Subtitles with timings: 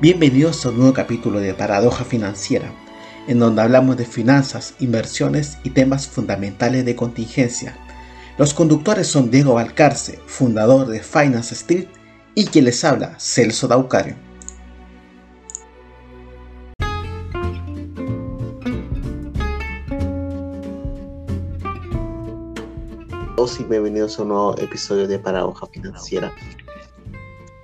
[0.00, 2.72] Bienvenidos a un nuevo capítulo de Paradoja Financiera,
[3.26, 7.76] en donde hablamos de finanzas, inversiones y temas fundamentales de contingencia.
[8.38, 11.88] Los conductores son Diego Valcarce, fundador de Finance Street,
[12.36, 14.28] y quien les habla, Celso Daucario.
[23.68, 26.32] bienvenidos a un nuevo episodio de Paradoja Financiera.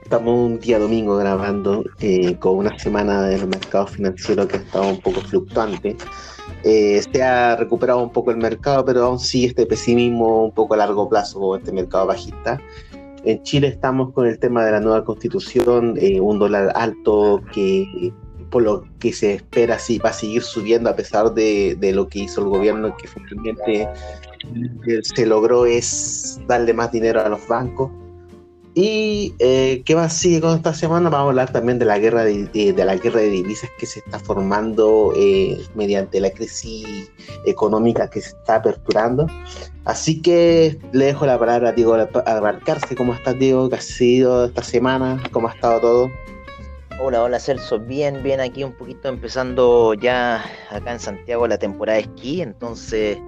[0.05, 4.87] Estamos un día domingo grabando eh, con una semana del mercado financiero que ha estado
[4.91, 5.97] un poco fluctuante.
[6.63, 10.75] Eh, se ha recuperado un poco el mercado, pero aún sigue este pesimismo un poco
[10.75, 12.61] a largo plazo con este mercado bajista.
[13.25, 18.13] En Chile estamos con el tema de la nueva constitución, eh, un dólar alto que
[18.51, 22.09] por lo que se espera sí va a seguir subiendo a pesar de, de lo
[22.09, 23.89] que hizo el gobierno, que finalmente
[25.03, 27.91] se logró es darle más dinero a los bancos
[28.75, 32.25] y eh, qué más sigue con esta semana, vamos a hablar también de la guerra
[32.25, 37.13] de, la guerra de divisas que se está formando eh, mediante la crisis
[37.47, 39.29] económica que se está aperturando.
[39.85, 42.97] Así que le dejo la palabra a Diego Abarcarse.
[42.97, 43.69] ¿Cómo estás, Diego?
[43.69, 45.23] ¿Qué ha sido esta semana?
[45.31, 46.11] ¿Cómo ha estado todo?
[47.01, 51.99] Hola, hola Celso, bien, bien aquí un poquito empezando ya acá en Santiago la temporada
[51.99, 53.19] de esquí, entonces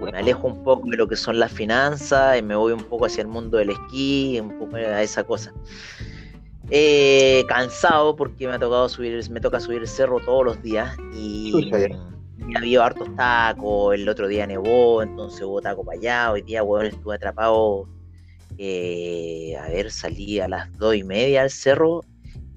[0.00, 3.06] me alejo un poco de lo que son las finanzas y me voy un poco
[3.06, 5.52] hacia el mundo del esquí, un poco a esa cosa.
[6.72, 10.96] Eh, cansado porque me ha tocado subir, me toca subir el cerro todos los días
[11.12, 11.70] y,
[12.56, 16.88] había hartos tacos, el otro día nevó, entonces hubo taco para allá, hoy día bueno,
[16.88, 17.88] estuve atrapado,
[18.56, 22.02] eh, a ver, salí a las dos y media al cerro,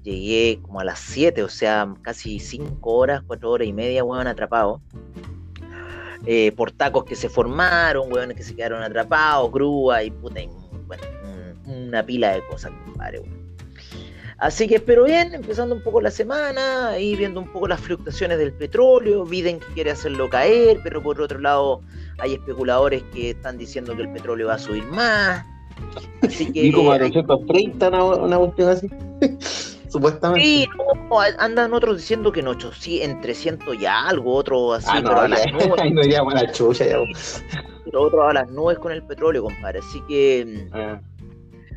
[0.02, 4.30] llegué como a las siete, o sea, casi cinco horas, cuatro horas y media, bueno,
[4.30, 4.80] atrapado.
[6.26, 10.40] Eh, por tacos que se formaron, hueones que se quedaron atrapados, grúa y puta,
[10.86, 11.02] bueno,
[11.66, 13.22] una pila de cosas, compadre,
[14.38, 18.38] Así que espero bien, empezando un poco la semana, y viendo un poco las fluctuaciones
[18.38, 21.82] del petróleo, Biden que quiere hacerlo caer, pero por otro lado
[22.18, 25.46] hay especuladores que están diciendo que el petróleo va a subir más.
[26.22, 28.90] Así que, y como a 230 una, una cuestión así.
[29.94, 30.44] Supuestamente.
[30.44, 30.68] Sí,
[31.38, 35.28] andan otros diciendo que no, sí, en 300 y algo, otro así, ah, pero a
[35.28, 35.92] las nubes.
[35.92, 36.98] no iría buena chucha, ya.
[37.92, 39.78] Otro a las nubes con el petróleo, compadre.
[39.78, 40.68] Así que.
[40.72, 41.00] Ah.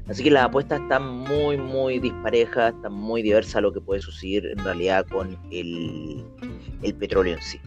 [0.10, 4.02] Así que las apuestas están muy, muy disparejas, están muy diversas a lo que puede
[4.02, 6.24] suceder en realidad con el,
[6.82, 7.60] el petróleo en sí.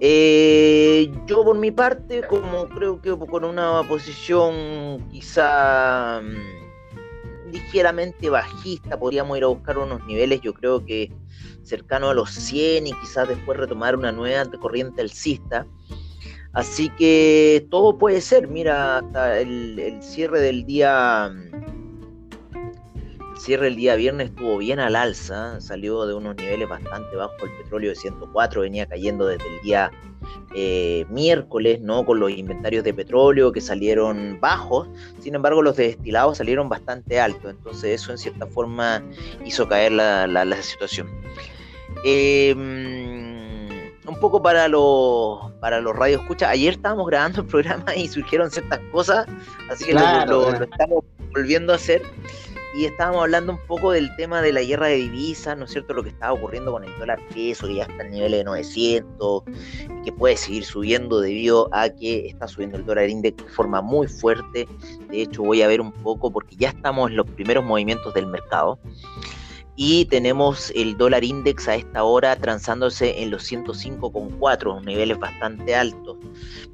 [0.00, 6.61] Eh, yo por mi parte, como creo que con una posición quizá mm,
[7.52, 11.12] ligeramente bajista, podríamos ir a buscar unos niveles, yo creo que
[11.62, 15.66] cercano a los 100 y quizás después retomar una nueva corriente alcista.
[16.54, 21.32] Así que todo puede ser, mira, hasta el, cierre del día
[23.34, 27.42] el cierre del día viernes estuvo bien al alza, salió de unos niveles bastante bajos,
[27.42, 29.90] el petróleo de 104 venía cayendo desde el día
[30.54, 32.04] eh, miércoles, ¿no?
[32.04, 34.88] Con los inventarios de petróleo que salieron bajos,
[35.20, 39.02] sin embargo los destilados salieron bastante altos, entonces eso en cierta forma
[39.44, 41.08] hizo caer la, la, situación.
[42.04, 43.62] Em,
[44.06, 48.50] un poco para los para los radios escucha, ayer estábamos grabando el programa y surgieron
[48.50, 49.26] ciertas cosas,
[49.70, 52.02] así que lo, estamos volviendo a hacer
[52.74, 55.92] y estábamos hablando un poco del tema de la guerra de divisas, ¿no es cierto?
[55.92, 59.42] Lo que estaba ocurriendo con el dólar peso, que ya está en nivel de 900,
[59.46, 63.82] y que puede seguir subiendo debido a que está subiendo el dólar index de forma
[63.82, 64.66] muy fuerte.
[65.10, 68.26] De hecho, voy a ver un poco porque ya estamos en los primeros movimientos del
[68.26, 68.78] mercado.
[69.74, 76.18] Y tenemos el dólar index a esta hora transándose en los 105,4, niveles bastante altos.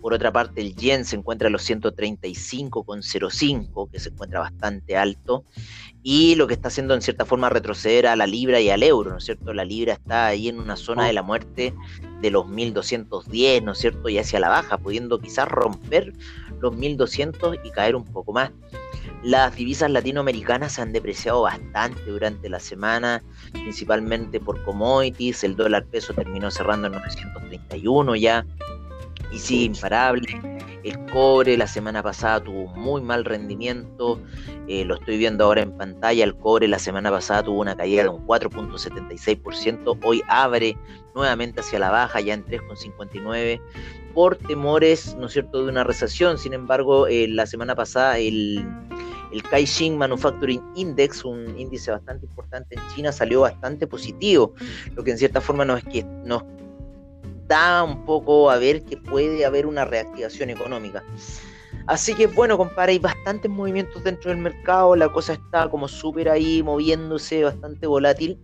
[0.01, 5.45] Por otra parte, el yen se encuentra en los 135,05, que se encuentra bastante alto.
[6.03, 9.11] Y lo que está haciendo en cierta forma retroceder a la libra y al euro,
[9.11, 9.53] ¿no es cierto?
[9.53, 11.75] La libra está ahí en una zona de la muerte
[12.21, 14.09] de los 1210, ¿no es cierto?
[14.09, 16.13] Y hacia la baja, pudiendo quizás romper
[16.61, 18.51] los 1200 y caer un poco más.
[19.23, 23.23] Las divisas latinoamericanas se han depreciado bastante durante la semana,
[23.53, 25.43] principalmente por commodities.
[25.43, 28.47] El dólar peso terminó cerrando en 931 ya
[29.33, 30.41] y sigue imparable.
[30.85, 34.21] El cobre la semana pasada tuvo muy mal rendimiento,
[34.69, 36.23] eh, lo estoy viendo ahora en pantalla.
[36.23, 40.79] El cobre la semana pasada tuvo una caída de un 4.76%, hoy abre
[41.17, 43.61] nuevamente hacia la baja, ya en 3.59%,
[44.15, 46.39] por temores, ¿no es cierto?, de una recesión.
[46.39, 48.65] Sin embargo, eh, la semana pasada el
[49.33, 54.55] el Caixin Manufacturing Index, un índice bastante importante en China, salió bastante positivo,
[54.95, 55.83] lo que en cierta forma nos,
[56.25, 56.43] nos
[57.47, 61.03] da un poco a ver que puede haber una reactivación económica.
[61.87, 66.29] Así que bueno, compadre, hay bastantes movimientos dentro del mercado, la cosa está como súper
[66.29, 68.39] ahí moviéndose, bastante volátil.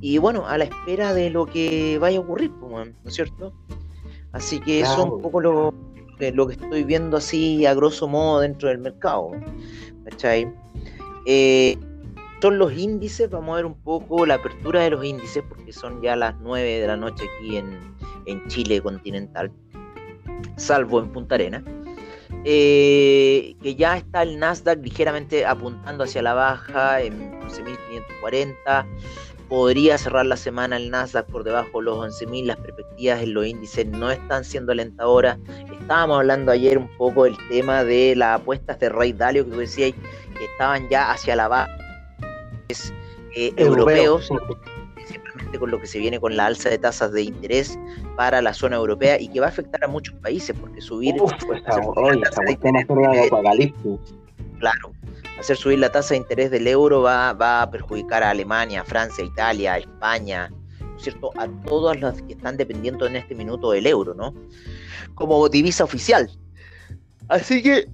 [0.00, 2.70] Y bueno, a la espera de lo que vaya a ocurrir, pues,
[3.02, 3.52] ¿no es cierto?
[4.30, 5.74] Así que eso es un poco lo,
[6.20, 9.32] lo que estoy viendo así a grosso modo dentro del mercado.
[10.04, 10.52] ¿Cachai?
[11.26, 11.78] Eh,
[12.44, 16.02] son los índices, vamos a ver un poco la apertura de los índices, porque son
[16.02, 17.80] ya las 9 de la noche aquí en,
[18.26, 19.50] en Chile continental,
[20.56, 21.64] salvo en Punta Arena.
[22.44, 28.86] Eh, que ya está el Nasdaq ligeramente apuntando hacia la baja en 11.540.
[29.48, 32.46] Podría cerrar la semana el Nasdaq por debajo de los 11.000.
[32.46, 35.38] Las perspectivas en los índices no están siendo alentadoras.
[35.80, 39.58] Estábamos hablando ayer un poco del tema de las apuestas de Rey Dalio que tú
[39.58, 39.92] decías
[40.38, 41.76] que estaban ya hacia la baja.
[43.36, 44.30] Eh, europeos
[45.58, 47.78] con lo que se viene con la alza de tasas de interés
[48.16, 51.14] para la zona europea y que va a afectar a muchos países porque subir
[54.64, 54.94] claro
[55.38, 59.24] hacer subir la tasa de interés del euro va, va a perjudicar a Alemania, Francia,
[59.24, 60.50] Italia, España,
[60.80, 61.32] ¿no es cierto?
[61.36, 64.32] A todas las que están dependiendo en este minuto del euro, ¿no?
[65.14, 66.30] Como divisa oficial.
[67.28, 67.88] Así que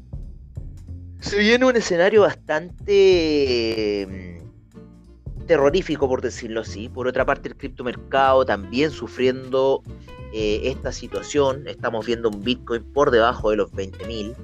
[1.21, 2.87] se viene un escenario bastante
[5.47, 6.89] terrorífico, por decirlo así.
[6.89, 9.83] Por otra parte, el criptomercado también sufriendo
[10.33, 11.67] eh, esta situación.
[11.67, 14.37] Estamos viendo un Bitcoin por debajo de los 20.000.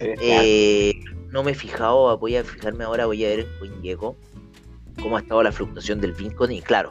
[0.00, 0.92] Eh,
[1.34, 4.16] no me he fijado, voy a fijarme ahora, voy a ver en CoinGecko
[5.02, 6.52] cómo ha estado la fluctuación del Bitcoin.
[6.52, 6.90] Y claro,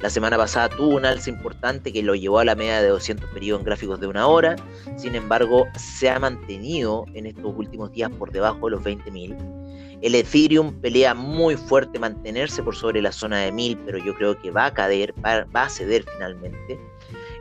[0.00, 3.30] la semana pasada tuvo un alza importante que lo llevó a la media de 200
[3.30, 4.56] periodos en gráficos de una hora.
[4.98, 9.58] Sin embargo, se ha mantenido en estos últimos días por debajo de los 20.000
[10.00, 14.40] el Ethereum pelea muy fuerte mantenerse por sobre la zona de 1000, pero yo creo
[14.40, 16.78] que va a caer, va, a ceder finalmente.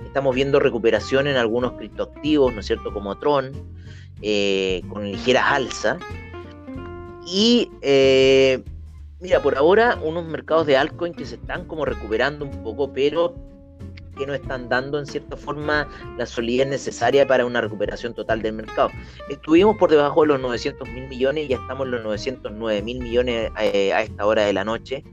[0.04, 2.92] Estamos viendo recuperación en algunos criptoactivos, ¿no es cierto?
[2.92, 3.52] Como Tron,
[4.22, 5.98] eh, con ligeras alzas.
[7.28, 8.64] Y eh,
[9.20, 13.36] mira, por ahora unos mercados de altcoin que se están como recuperando un poco, pero
[14.18, 15.88] que no están dando en cierta forma
[16.18, 18.90] la solidez necesaria para una recuperación total del mercado.
[19.30, 23.00] Estuvimos por debajo de los 900 mil millones y ya estamos en los 909 mil
[23.00, 25.04] millones eh, a esta hora de la noche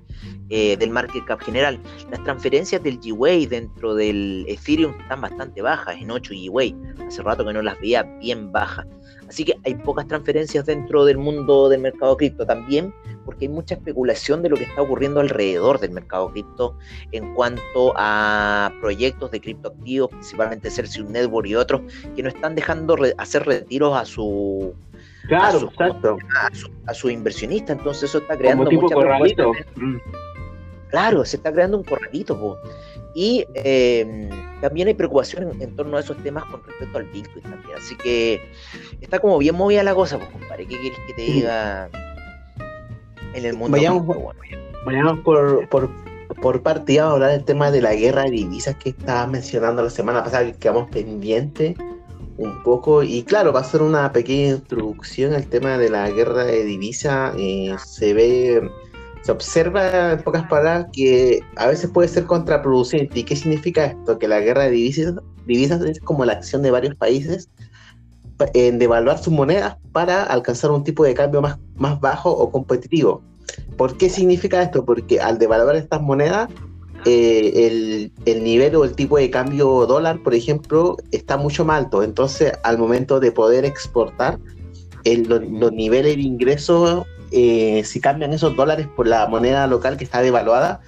[0.51, 1.81] eh, del market cap general.
[2.11, 6.77] Las transferencias del G-Way dentro del Ethereum están bastante bajas, en 8 G-Way.
[7.07, 8.87] Hace rato que no las veía bien bajas.
[9.29, 12.95] Así que hay pocas transferencias dentro del mundo del mercado cripto también,
[13.25, 16.77] porque hay mucha especulación de lo que está ocurriendo alrededor del mercado cripto
[17.13, 21.83] en cuanto a proyectos de criptoactivos, principalmente Celsius Network y otros,
[22.15, 24.75] que no están dejando hacer retiros a su
[25.27, 26.19] Claro, a su, exacto.
[26.87, 29.53] A su, inversionista, entonces eso está creando Como corralito.
[29.77, 29.97] Mm.
[30.91, 32.59] Claro, se está creando un corralito,
[33.15, 34.29] y em,
[34.61, 37.79] también hay preocupación en, torno a esos temas con respecto al Bitcoin también.
[37.79, 38.41] Así que
[39.01, 40.67] está como bien movida la cosa, pues compadre.
[40.67, 41.89] ¿Qué quieres que te diga
[43.35, 43.77] en el mundo?
[43.77, 44.07] Vayamos,
[44.87, 45.91] vayamos por, por,
[46.41, 49.91] por parte, a hablar del tema de la guerra de divisas que estaba mencionando la
[49.91, 51.77] semana pasada, que quedamos pendientes
[52.37, 53.03] un poco.
[53.03, 57.35] Y claro, va a ser una pequeña introducción al tema de la guerra de divisas.
[57.39, 58.71] Eh, se ve,
[59.23, 63.21] se observa en pocas palabras que a veces puede ser contraproducente.
[63.21, 64.19] ¿Y qué significa esto?
[64.19, 65.15] Que la guerra de divisas,
[65.47, 67.49] divisas es como la acción de varios países
[68.55, 73.23] en devaluar sus monedas para alcanzar un tipo de cambio más, más bajo o competitivo.
[73.77, 74.85] ¿Por qué significa esto?
[74.85, 76.49] Porque al devaluar estas monedas,
[77.07, 82.03] eh, el, nivel o el tipo de cambio dólar, por ejemplo, está mucho más alto.
[82.03, 84.39] Entonces, al momento de poder exportar,
[85.05, 90.23] los niveles de ingreso, eh, si cambian esos dólares por la moneda local que está
[90.23, 90.81] devaluada,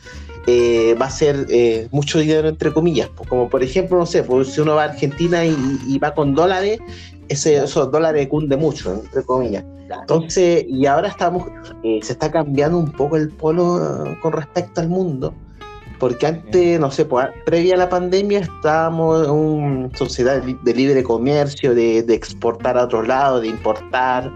[0.46, 3.10] eh, va a ser mucho dinero entre comillas.
[3.28, 6.78] Como por ejemplo, no sé, pues, si uno va a Argentina y, va con dólares,
[7.28, 9.64] ese, esos dólares cunde mucho, entre comillas.
[10.00, 11.44] Entonces, y ahora estamos,
[11.82, 15.32] se está cambiando un poco el polo con respecto al mundo
[15.98, 21.02] porque antes, no sé, pues, previa a la pandemia estábamos en una sociedad de libre
[21.02, 24.30] comercio, de, exportar a otros lados, de importar.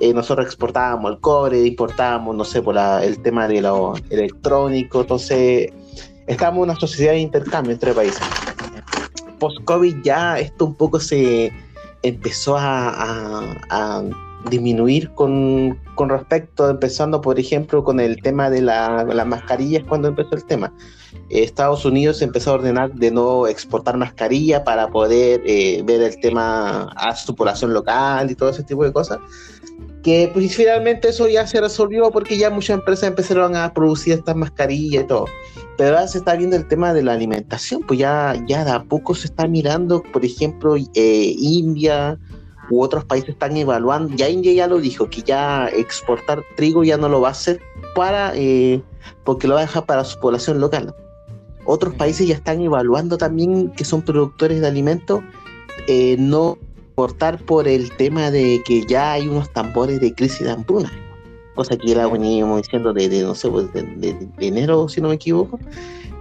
[0.00, 5.02] Eh, nosotros exportábamos el cobre, importábamos, no sé, por el tema de lo electrónico.
[5.02, 5.70] Entonces,
[6.26, 8.22] estábamos en una sociedad de intercambio entre países.
[9.38, 11.52] Post-COVID ya esto un poco se
[12.08, 14.02] empezó a,
[14.50, 15.76] disminuir con,
[16.08, 20.72] respecto, empezando por ejemplo con el tema de las mascarillas cuando empezó el tema.
[21.30, 26.84] Estados Unidos empezó a ordenar de no exportar mascarilla para poder eh, ver el tema
[26.94, 29.18] a su población local y todo ese tipo de cosas.
[30.04, 34.36] Que pues finalmente eso ya se resolvió porque ya muchas empresas empezaron a producir estas
[34.36, 35.24] mascarillas y todo.
[35.76, 38.84] Pero ahora se está viendo el tema de la alimentación, pues ya, ya de a
[38.84, 42.18] poco se está mirando, por ejemplo, eh, India
[42.70, 46.96] u otros países están evaluando, ya India ya lo dijo, que ya exportar trigo ya
[46.96, 47.60] no lo va a hacer
[47.94, 48.82] para, eh,
[49.24, 50.94] porque lo va a dejar para su población local.
[51.64, 55.20] Otros países ya están evaluando también que son productores de alimentos,
[55.88, 60.52] eh, no exportar por el tema de que ya hay unos tambores de crisis de
[60.52, 60.90] hambruna,
[61.56, 65.58] cosa que ya veníamos diciendo de, no sé, pues, de, enero, si no me equivoco,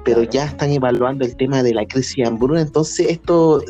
[0.04, 3.62] pero ya están evaluando el tema de la crisis de hambruna, entonces esto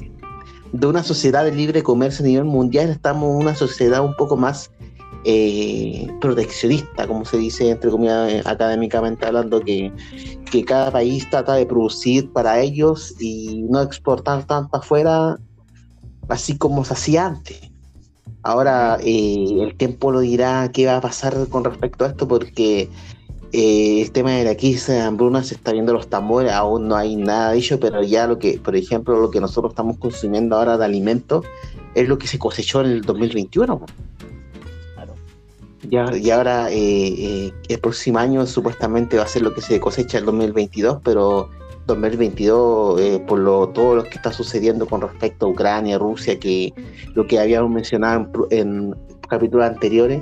[0.71, 4.37] de una sociedad de libre comercio a nivel mundial, estamos en una sociedad un poco
[4.37, 4.71] más
[5.25, 9.91] eh, proteccionista, como se dice entre comillas eh, académicamente hablando, que,
[10.51, 15.37] que cada país trata de producir para ellos y no exportar tanto afuera,
[16.29, 17.74] así como se hacía antes.
[18.45, 22.89] Ahora eh, el tiempo lo dirá qué va a pasar con respecto a esto, porque
[23.51, 26.95] eh, el tema de la crisis de hambruna se está viendo los tambores, aún no
[26.95, 30.77] hay nada dicho, pero ya lo que, por ejemplo, lo que nosotros estamos consumiendo ahora
[30.77, 31.43] de alimentos
[31.95, 33.83] es lo que se cosechó en el 2021.
[34.93, 35.13] Claro.
[35.89, 40.19] Ya, y ahora eh, el próximo año supuestamente va a ser lo que se cosecha
[40.19, 41.49] el 2022, pero
[41.85, 46.73] 2022 por lo, todo lo que está sucediendo con respecto a Ucrania, Rusia, que
[47.13, 48.95] lo que habíamos mencionado en
[49.27, 50.21] capítulos anteriores,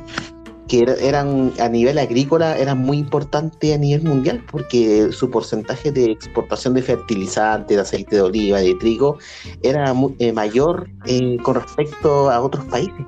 [0.68, 6.12] que eran a nivel agrícola eran muy importantes a nivel mundial porque su porcentaje de
[6.12, 9.18] exportación de fertilizantes, de aceite de oliva, de trigo
[9.62, 13.06] era eh, mayor eh, con respecto a otros países.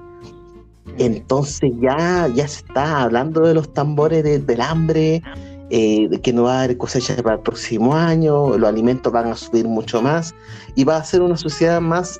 [0.97, 5.21] Entonces ya, ya se está hablando de los tambores del hambre,
[5.69, 9.35] eh, que no va a haber cosecha para el próximo año, los alimentos van a
[9.35, 10.33] subir mucho más
[10.75, 12.19] y va a ser una sociedad más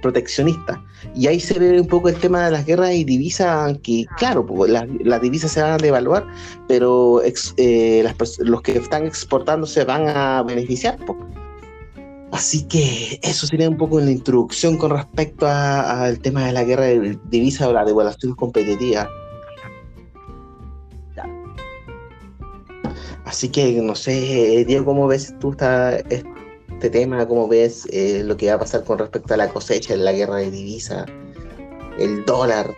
[0.00, 0.82] proteccionista.
[1.14, 4.46] Y ahí se ve un poco el tema de las guerras y divisas, que claro,
[4.66, 6.26] las, divisas se van a devaluar,
[6.68, 10.98] pero eh, los que están exportando se van a beneficiar.
[12.32, 16.84] Así que eso sería un poco la introducción con respecto al tema de la guerra
[16.84, 19.08] de divisas o la devaluación competitiva.
[23.30, 27.28] Así que no sé, Diego, ¿cómo ves tú este tema?
[27.28, 30.38] ¿Cómo ves eh, lo que va a pasar con respecto a la cosecha la guerra
[30.38, 31.06] de divisa?
[31.96, 32.74] El dólar.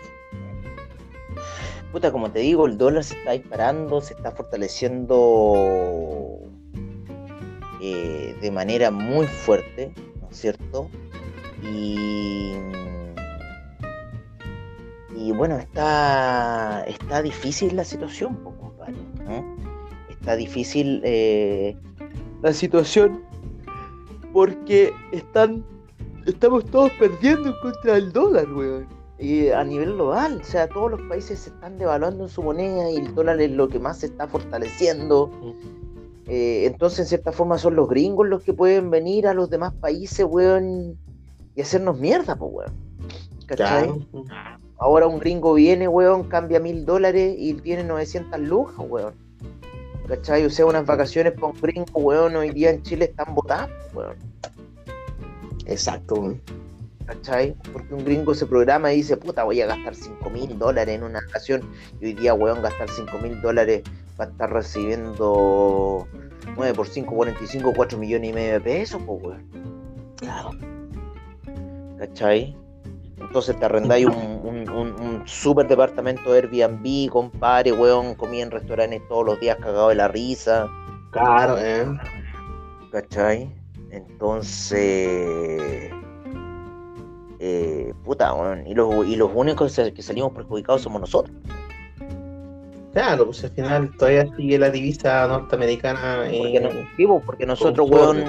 [1.90, 5.54] Puta, como te digo, el dólar se está disparando, se está fortaleciendo
[7.80, 10.90] eh, de manera muy fuerte, ¿no es cierto?
[11.62, 12.52] Y,
[15.32, 18.96] bueno, está, está difícil la situación, compadre.
[20.22, 21.76] Está difícil eh,
[22.42, 23.24] la situación
[24.32, 25.64] porque están
[26.26, 28.86] estamos todos perdiendo contra el dólar, weón.
[29.18, 32.88] Y a nivel global, o sea, todos los países se están devaluando en su moneda
[32.88, 35.28] y el dólar es lo que más se está fortaleciendo.
[36.28, 39.74] Eh, entonces, en cierta forma, son los gringos los que pueden venir a los demás
[39.74, 40.96] países, weón,
[41.56, 42.72] y hacernos mierda, pues, weón.
[43.46, 43.90] ¿Cachai?
[44.78, 49.21] Ahora un gringo viene, weón, cambia mil dólares y tiene 900 lucas, weón.
[50.08, 50.44] ¿Cachai?
[50.44, 54.16] O sea, unas vacaciones para un gringo, weón, hoy día en Chile están botadas, weón.
[55.66, 56.40] Exacto, weón.
[57.06, 57.54] ¿Cachai?
[57.72, 61.02] Porque un gringo se programa y dice, puta, voy a gastar 5 mil dólares en
[61.02, 61.62] una vacación.
[62.00, 63.82] Y hoy día, weón, gastar 5 mil dólares
[64.20, 66.06] va a estar recibiendo
[66.56, 69.42] 9 por 5, 45, 4 millones y medio de pesos, pues, weón.
[70.16, 70.50] Claro.
[71.98, 72.56] ¿Cachai?
[73.18, 79.00] Entonces te arrendáis un, un, un, super departamento de Airbnb, compadre, weón, comí en restaurantes
[79.08, 80.68] todos los días cagado de la risa.
[81.12, 81.86] Claro, eh.
[82.90, 83.50] ¿Cachai?
[83.90, 85.90] Entonces.
[87.38, 88.66] Eh, puta, weón.
[88.66, 91.36] Y los, y los únicos que salimos perjudicados somos nosotros.
[92.92, 96.24] Claro, pues al final todavía sigue la divisa norteamericana.
[96.26, 98.24] Porque, no, porque nosotros, weón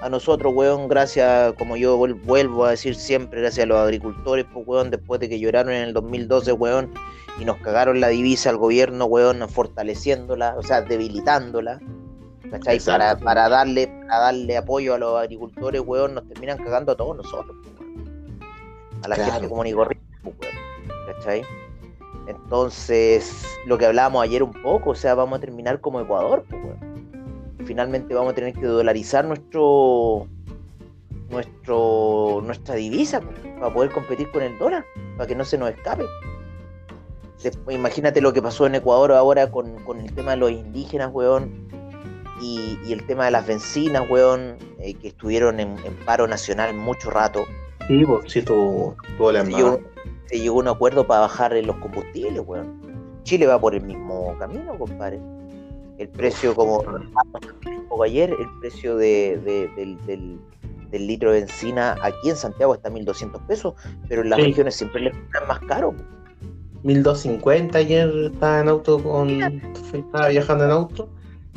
[0.00, 4.66] a nosotros, weón, gracias, como yo vuelvo a decir siempre, gracias a los agricultores, pues,
[4.66, 6.94] weón, después de que lloraron en el 2012, weón,
[7.40, 11.80] y nos cagaron la divisa al gobierno, weón, fortaleciéndola, o sea, debilitándola,
[12.50, 12.78] ¿cachai?
[12.80, 17.16] Para, para, darle, para darle apoyo a los agricultores, weón, nos terminan cagando a todos
[17.16, 18.46] nosotros, pues,
[19.02, 19.88] A la gente como ni pues,
[20.22, 20.36] weón,
[21.06, 21.42] ¿cachai?
[22.28, 26.62] Entonces, lo que hablábamos ayer un poco, o sea, vamos a terminar como Ecuador, pues,
[26.62, 26.97] weón
[27.68, 30.26] finalmente vamos a tener que dolarizar nuestro
[31.28, 33.20] nuestro nuestra divisa
[33.60, 34.86] para poder competir con el dólar,
[35.18, 36.04] para que no se nos escape.
[37.68, 41.68] imagínate lo que pasó en Ecuador ahora con, el tema de los indígenas, weón,
[42.40, 47.44] y, el tema de las bencinas, weón, eh, que estuvieron en, paro nacional mucho rato.
[47.86, 48.96] Sí, pues sí, todo,
[49.30, 49.80] la se llegó,
[50.24, 52.80] se llegó a un acuerdo para bajar los combustibles, weón.
[53.24, 55.20] Chile va por el mismo camino, compadre
[55.98, 56.82] el precio como
[58.02, 59.38] ayer, el precio de,
[59.76, 60.38] del,
[60.90, 63.74] del litro de benzina aquí en Santiago está a 1.200 pesos,
[64.08, 65.94] pero en las regiones siempre les cobran más caro.
[66.82, 69.42] 1250 ayer estaba en auto con.
[69.92, 71.08] Estaba viajando en auto.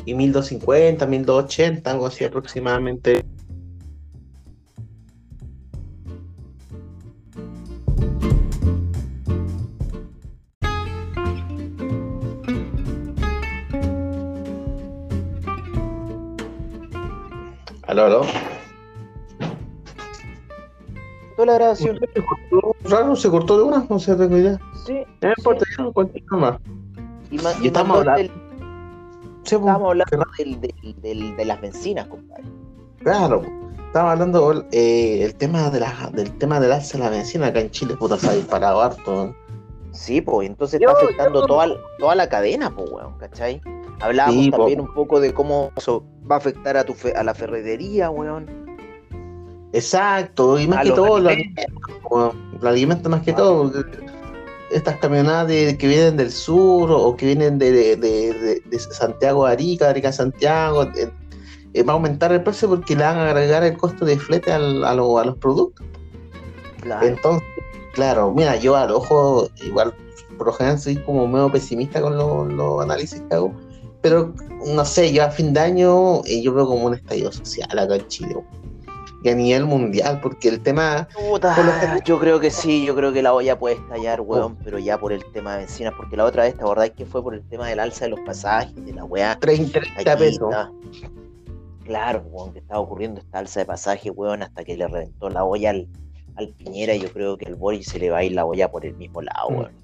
[0.04, 3.24] Y 1250, 1280, algo así aproximadamente.
[17.92, 18.22] Aló, aló.
[21.36, 22.00] Toda la grabación.
[22.14, 24.58] Se cortó, raro, se cortó de una, no sé, tengo idea.
[24.86, 25.04] Sí.
[25.20, 26.60] No importa, ya continúa más.
[27.30, 28.28] Y, ma- Y y estamos hablando- el-
[29.44, 32.44] Sí, pues, estábamos qué hablando del, del- del- de las bencinas, compadre.
[33.00, 33.42] Claro,
[33.88, 37.60] estaba hablando eh, el tema de la, del tema del alza de la benzina acá
[37.60, 39.36] en Chile, puta, se ha disparado harto.
[39.92, 41.68] Sí, pues entonces Yo- está afectando yo- toda,
[42.00, 43.62] toda la cadena, pues, weón, ¿cachai?
[44.02, 44.58] Hablábamos Sí, po.
[44.58, 48.10] también un poco de cómo eso va a afectar a tu fe- a la ferretería,
[48.10, 48.48] weón.
[49.74, 51.66] Exacto, y más A que los todo, alimentos.
[52.10, 54.06] los alimentos más que todo, porque
[54.72, 59.52] estas camionadas de- que vienen del sur o que vienen de, de, de- Santiago a
[59.52, 61.10] Arica, Arica a Santiago, eh,
[61.74, 64.52] eh, va a aumentar el precio porque le van a agregar el costo de flete
[64.52, 65.86] al- a, lo- a los productos.
[66.82, 67.06] Claro.
[67.08, 67.48] Entonces,
[67.94, 69.94] claro, mira, yo al ojo, igual,
[70.38, 73.54] por lo general soy como medio pesimista con los, los análisis que hago,
[74.02, 74.34] pero
[74.66, 77.96] no sé, yo a fin de año eh, yo veo como un estallido social acá
[77.96, 78.36] en Chile,
[79.24, 83.22] y a nivel mundial, porque el tema, Puta, yo creo que sí, yo creo que
[83.22, 86.44] la olla puede estallar, weón, pero ya por el tema de bencinas, porque la otra
[86.44, 89.04] vez, ¿te acordáis que fue por el tema del alza de los pasajes, de la
[89.06, 89.38] weá?
[89.40, 90.50] 30, 30 Aquí pesos.
[90.50, 90.72] está.
[91.86, 95.44] Claro, weón, que estaba ocurriendo esta alza de pasaje, weón, hasta que le reventó la
[95.44, 95.88] olla al,
[96.38, 98.72] al Piñera, y yo creo que el Boris se le va a ir la olla
[98.72, 99.56] por el mismo lado, Mm.
[99.56, 99.81] weón.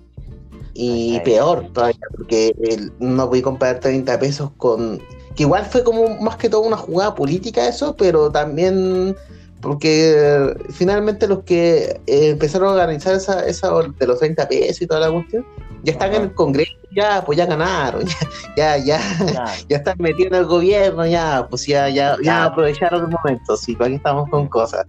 [0.79, 4.99] Y Ay, peor todavía, porque el- no voy a comparar 30 pesos con.
[5.35, 9.15] Que igual fue como más que todo una jugada política eso, pero también
[9.59, 14.83] porque eh, finalmente los que eh, empezaron a organizar esa, esa de los 30 pesos
[14.83, 15.43] y toda la cuestión,
[15.83, 16.23] ya están en Ajá.
[16.25, 18.03] el Congreso, ya, pues ya ganaron,
[18.55, 18.99] ya, ya, ya,
[19.31, 19.51] Claro.
[19.67, 23.75] ya están metidos en el gobierno, ya, pues ya, ya, ya aprovecharon el momento, sí,
[23.75, 24.85] pues aquí estamos con cosas,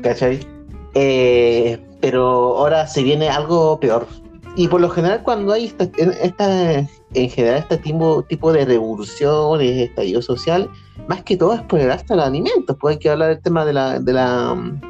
[0.00, 0.46] ¿cachai?
[0.94, 4.06] Eh, pero ahora se viene algo peor.
[4.56, 5.84] Y por lo general cuando hay esta,
[7.14, 10.68] en, general este tipo, de revoluciones, estallido social,
[11.06, 13.64] más que todo es por el de los alimentos, pues hay que hablar del tema
[13.64, 14.80] de la, de la mm,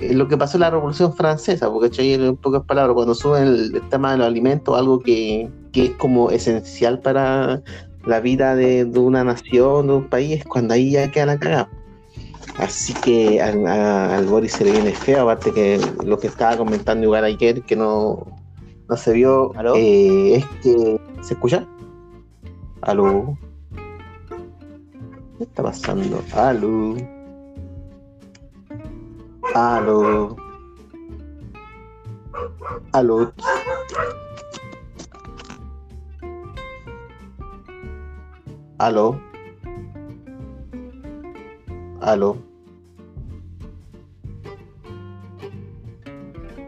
[0.00, 2.14] eh, lo que pasó en la revolución francesa, porque ¿cachai?
[2.14, 6.30] en pocas palabras, cuando suben el, tema de los alimentos, algo que, que es como
[6.30, 7.62] esencial para
[8.06, 11.68] la vida de, una nación, de un país, es cuando ahí ya queda la cagada.
[12.56, 17.24] Así que al Boris se le viene feo, aparte que lo que estaba comentando igual
[17.24, 18.26] ayer, que no,
[18.90, 19.74] no se vio, ¿Aló?
[19.76, 21.00] eh, es que...
[21.22, 21.64] ¿Se escucha?
[22.82, 23.38] ¿Aló?
[25.38, 26.20] ¿Qué está pasando?
[26.34, 26.96] ¿Aló?
[29.54, 30.36] ¿Aló?
[32.92, 33.32] ¿Aló?
[38.78, 39.20] ¿Aló?
[42.00, 42.36] ¿Aló?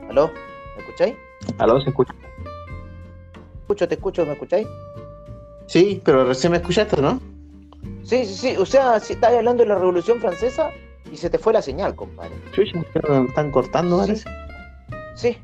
[0.08, 0.30] ¿Aló?
[0.76, 1.16] ¿Me escucháis?
[1.58, 1.80] ¿Aló?
[1.80, 2.14] ¿Se escucha?
[3.62, 4.66] Escucho, te escucho, ¿me escucháis?
[5.66, 7.20] Sí, pero recién me escuchaste, ¿no?
[8.02, 10.70] Sí, sí, sí, o sea, si estabas hablando de la Revolución Francesa
[11.10, 12.34] y se te fue la señal, compadre.
[12.52, 14.28] Chucha, me están cortando, parece.
[14.28, 14.28] Sí,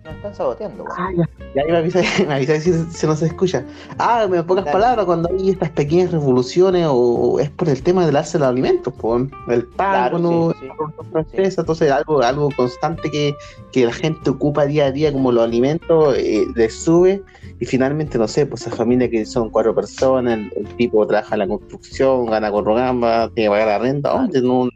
[0.04, 0.84] nos están saboteando.
[0.96, 1.28] Ah, ya.
[1.54, 3.64] Ya ahí me avisa, me avisa si, se escucha.
[3.98, 4.72] Ah, en pocas Dale.
[4.72, 8.40] palabras, cuando hay estas pequeñas revoluciones o, o es por el tema del alza de
[8.40, 10.66] los alimentos, pues, el pan, Claro, sí, sí.
[10.66, 13.34] la Revolución francesa, entonces algo, algo constante que,
[13.72, 17.22] que la gente ocupa día a día como los alimentos, eh, les sube
[17.60, 21.34] y finalmente, no sé, pues esa familia que son cuatro personas, el, el tipo trabaja
[21.34, 24.68] en la construcción, gana con rogamba, tiene que pagar la renta, oh, no,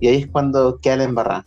[0.00, 1.46] y ahí es cuando queda la embarrada.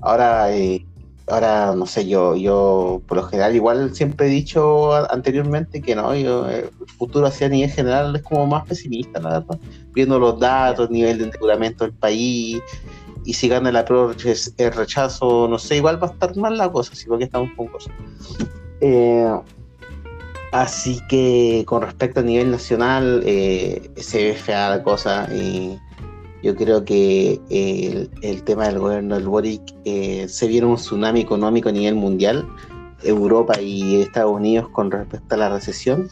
[0.00, 0.84] Ahora, eh,
[1.30, 5.94] ahora no sé, yo, yo por lo general igual siempre he dicho a- anteriormente que
[5.94, 9.58] no, yo eh, el futuro hacia nivel general es como más pesimista, la verdad,
[9.94, 12.60] viendo los datos, nivel de endeudamiento del país,
[13.24, 14.14] y si gana la prueba
[14.56, 17.66] el rechazo, no sé, igual va a estar mal la cosa, si porque estamos con
[17.66, 17.92] cosas.
[18.80, 19.30] Eh,
[20.52, 25.78] así que con respecto a nivel nacional, eh, se ve fea la cosa y
[26.42, 31.20] yo creo que el, el tema del gobierno del Boric eh, se viene un tsunami
[31.20, 32.46] económico a nivel mundial,
[33.02, 36.08] Europa y Estados Unidos con respecto a la recesión.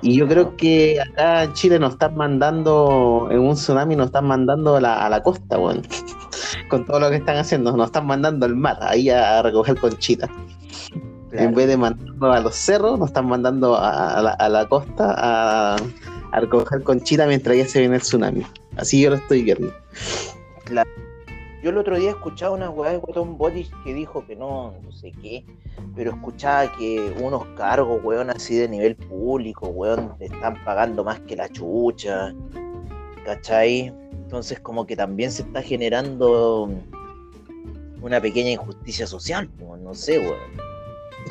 [0.00, 4.26] Y yo creo que acá en Chile nos están mandando, en un tsunami nos están
[4.26, 5.82] mandando a la, a la costa, bueno,
[6.70, 9.76] con todo lo que están haciendo, nos están mandando al mar, ahí a, a recoger
[9.76, 10.30] conchitas.
[11.32, 14.66] En vez de mandarnos a los cerros, nos están mandando a, a la, a la
[14.66, 15.76] costa a,
[16.32, 18.44] a recoger conchita mientras ya se viene el tsunami.
[18.76, 19.72] Así yo lo estoy viendo.
[21.62, 24.92] Yo el otro día escuchaba una weá de Guatón Boris que dijo que no, no
[24.92, 25.44] sé qué,
[25.96, 31.18] pero escuchaba que unos cargos, weón, así de nivel público, weón, te están pagando más
[31.20, 32.32] que la chucha,
[33.24, 33.92] ¿cachai?
[34.12, 36.70] Entonces como que también se está generando
[38.00, 40.38] una pequeña injusticia social, no sé, weón.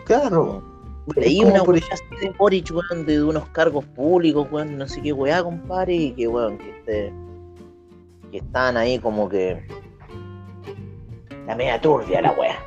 [0.06, 0.77] Claro.
[1.16, 5.14] Leí una weá así de Boric, weón, de unos cargos públicos, weón, no sé qué
[5.14, 7.14] weá, compadre, y que, weón, que, este,
[8.32, 9.66] que están ahí como que
[11.48, 12.60] la media turbia la wea.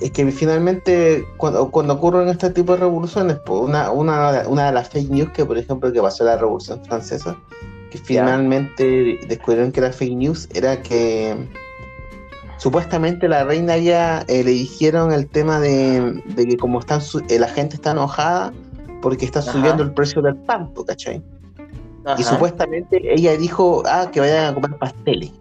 [0.00, 4.72] Es que, finalmente, cuando, cuando, ocurren este tipo de revoluciones, pues una, una, una, de
[4.72, 7.36] las fake news que, por ejemplo, que pasó en la Revolución Francesa,
[7.90, 11.48] que finalmente descubrieron que era fake news, era que
[12.64, 17.48] supuestamente la reina había, eh, le dijeron el tema de, que como están eh, la
[17.48, 18.54] gente está enojada
[19.02, 21.22] porque está subiendo el precio del pan, ¿cachai?
[22.16, 25.32] Y supuestamente ella dijo, ah, que vayan a comer pasteles.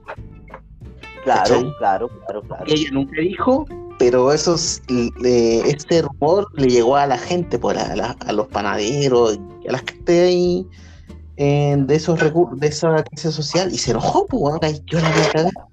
[1.24, 2.66] Claro, claro, claro, claro.
[2.68, 3.66] Ella nunca dijo,
[4.00, 4.82] pero esos,
[5.24, 9.94] este rumor le llegó a la gente, por pues, a, los panaderos, a las que
[9.94, 10.68] esté ahí
[11.38, 15.32] de esos recursos, de esa crisis social, y se enojó, pues, yo la voy a
[15.32, 15.73] cagar.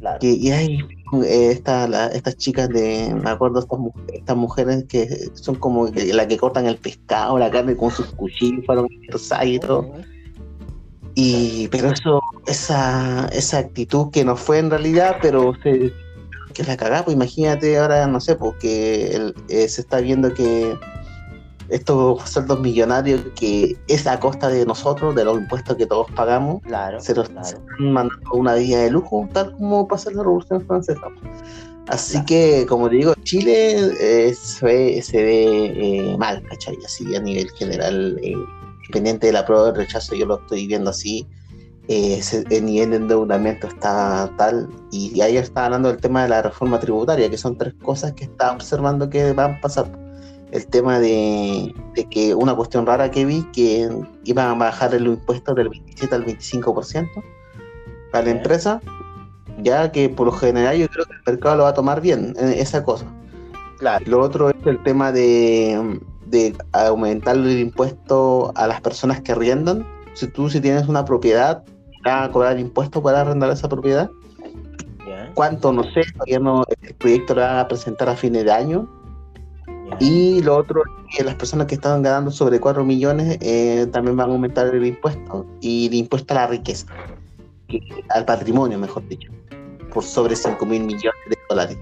[0.00, 0.18] Claro.
[0.22, 0.78] y hay
[1.24, 3.78] eh, estas chicas de, me acuerdo, estas,
[4.14, 8.64] estas mujeres que son como la que cortan el pescado, la carne con sus cuchillos,
[8.64, 8.86] fueron
[9.44, 9.92] y todo.
[11.14, 15.92] Y, pero eso, esa, esa actitud que no fue en realidad, pero se,
[16.54, 20.78] que la cagá, pues imagínate ahora, no sé, porque eh, se está viendo que
[21.70, 26.62] estos sueldos millonarios que es a costa de nosotros, de los impuestos que todos pagamos,
[26.62, 30.66] claro, se los están mandando una vida de lujo, tal como pasa en la Revolución
[30.66, 31.00] Francesa.
[31.88, 36.78] Así que, como digo, Chile eh, se ve, se ve eh, mal, ¿cachai?
[36.84, 41.26] Así a nivel general independiente de la prueba del rechazo, yo lo estoy viendo así.
[41.88, 46.42] Eh, el nivel de endeudamiento está tal, y, ahí está hablando del tema de la
[46.42, 49.90] reforma tributaria, que son tres cosas que está observando que van a pasar.
[50.52, 51.74] El tema de,
[52.10, 53.88] que una cuestión rara que vi, que
[54.24, 57.08] iban a bajar el impuesto del 27 al 25%
[58.10, 58.80] para la empresa,
[59.58, 62.34] ya que por lo general yo creo que el mercado lo va a tomar bien,
[62.38, 63.06] eh, esa cosa.
[63.78, 64.04] Claro.
[64.08, 69.86] Lo otro es el tema de, de aumentar el impuesto a las personas que arriendan.
[70.14, 71.62] Si tú si tienes una propiedad,
[72.04, 74.10] vas a cobrar impuestos para arrendar esa propiedad.
[75.34, 75.72] ¿Cuánto?
[75.72, 78.88] No sé, todavía no, el proyecto lo va a presentar a fines de año.
[79.98, 84.16] Y lo otro es que las personas que están ganando sobre 4 millones eh, también
[84.16, 86.86] van a aumentar el impuesto y el impuesto a la riqueza,
[88.10, 89.30] al patrimonio, mejor dicho,
[89.92, 91.78] por sobre 5 mil millones de dólares.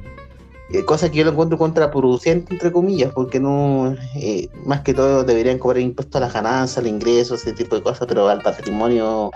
[0.70, 5.24] Eh, cosa que yo lo encuentro contraproducente, entre comillas, porque no, eh, más que todo
[5.24, 9.30] deberían cobrar impuestos a las ganancias, al ingreso, ese tipo de cosas, pero al patrimonio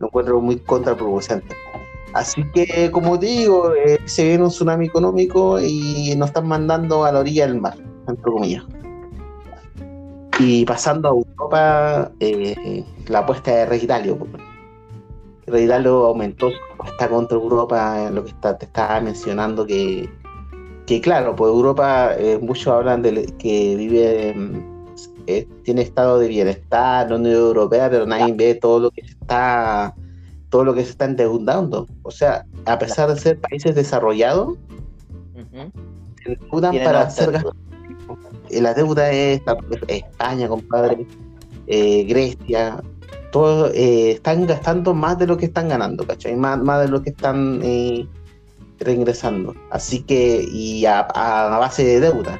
[0.00, 1.54] lo encuentro muy contraproducente.
[2.14, 7.12] Así que, como digo, eh, se viene un tsunami económico y nos están mandando a
[7.12, 7.76] la orilla del mar,
[8.08, 8.64] entre comillas.
[10.38, 12.12] Y pasando a Europa,
[13.08, 14.18] la apuesta de Rey Dalio.
[15.46, 20.08] Rey Dalio aumentó su apuesta contra Europa, lo que está, te estaba mencionando que
[20.86, 24.34] que claro, pues Europa, eh, muchos hablan de que vive,
[25.26, 29.94] eh, tiene estado de bienestar, la Unión Europea, pero nadie ve todo lo que está,
[30.48, 31.86] todo lo que se está endeudando.
[32.02, 34.56] O sea, a pesar de ser países desarrollados,
[36.22, 37.54] se endeudan para hacer gastos.
[38.60, 39.40] La deuda es
[39.88, 41.06] España, compadre,
[41.66, 42.82] eh, Grecia,
[43.30, 46.36] todos están gastando más de lo que están ganando, ¿cachai?
[46.36, 47.60] Más, más de lo que están
[48.84, 49.54] reingresando.
[49.70, 52.38] Así que, y a, base de deuda.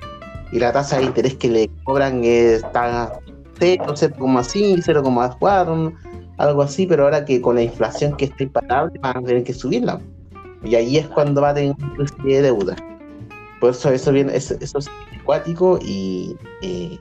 [0.53, 3.12] Y la tasa de interés que le cobran está
[3.59, 5.94] 0, 0,5, 0,4,
[6.38, 9.55] algo así, pero ahora que con la inflación que está imparable van a tener que
[9.55, 10.01] subirla.
[10.64, 12.77] Y ahí es cuando va a tener un de deuda.
[13.61, 14.75] Por eso eso viene, eso, es
[15.23, 16.99] acuático y eh,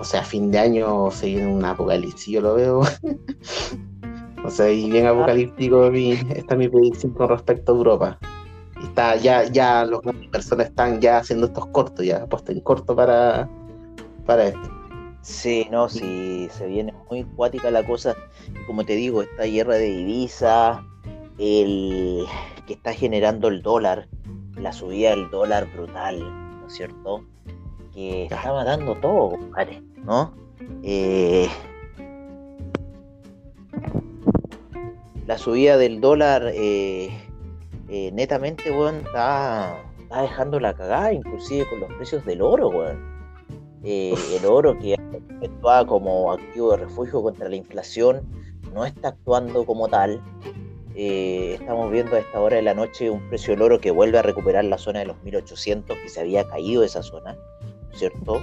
[0.00, 2.80] o sea, a fin de año se viene un apocalipsis, yo lo veo.
[4.44, 8.18] o sea, y bien apocalíptico mi, esta es mi predicción con respecto a Europa.
[8.82, 10.00] Está ya ya las
[10.32, 13.48] personas están ya haciendo estos cortos ya puesto en corto para
[14.24, 14.70] para esto.
[15.20, 18.16] Sí no sí se viene muy cuática la cosa.
[18.48, 20.78] Y como te digo esta guerra de divisas
[21.36, 22.24] el
[22.66, 24.08] que está generando el dólar
[24.56, 26.20] la subida del dólar brutal
[26.60, 27.24] no es cierto
[27.94, 30.32] que está matando todo compadre no
[30.82, 31.48] eh,
[35.30, 37.08] la subida del dólar eh,
[37.88, 43.20] eh, netamente, weón, está, está, dejando la cagada, inclusive con los precios del oro, weón.
[43.84, 48.22] El oro que actúa como activo de refugio contra la inflación
[48.74, 50.20] no está actuando como tal.
[50.96, 54.18] Eh, estamos viendo a esta hora de la noche un precio del oro que vuelve
[54.18, 57.36] a recuperar la zona de los 1800, que se había caído esa zona,
[57.94, 58.40] ¿cierto?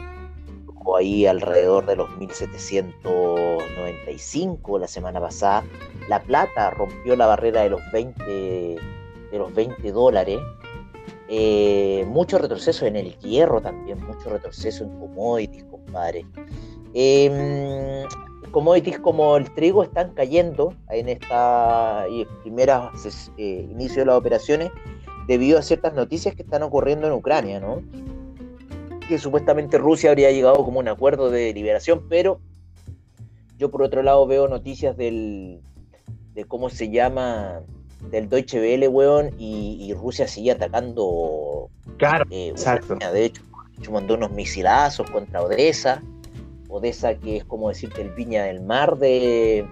[0.84, 5.64] O ahí alrededor de los 1795 la semana pasada.
[6.08, 10.40] La plata rompió la barrera de los 20, de los 20 dólares.
[11.30, 16.26] Eh, mucho retroceso en el hierro también, mucho retroceso en commodities, compadre.
[16.94, 18.06] Eh,
[18.52, 22.06] commodities como el trigo están cayendo en esta
[22.44, 22.94] primera
[23.38, 24.72] eh, inicio de las operaciones
[25.28, 27.82] debido a ciertas noticias que están ocurriendo en Ucrania, ¿no?
[29.08, 32.39] Que supuestamente Rusia habría llegado como un acuerdo de liberación, pero
[33.58, 35.62] yo por otro lado veo noticias del,
[36.34, 37.62] de cómo se llama,
[38.12, 41.70] del Deutsche Welle, weón, y, Rusia sigue atacando.
[41.98, 42.96] Claro, eh, exacto.
[42.96, 43.41] De hecho,
[43.91, 46.02] mandó unos misilazos contra Odessa.
[46.70, 49.65] Odessa, que es como decirte el viña del mar de,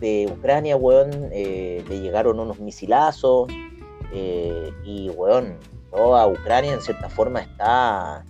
[0.00, 3.48] de Ucrania, weón, eh, le llegaron unos misilazos.
[4.12, 5.56] Eh, y, weón,
[5.90, 8.24] toda Ucrania en cierta forma está,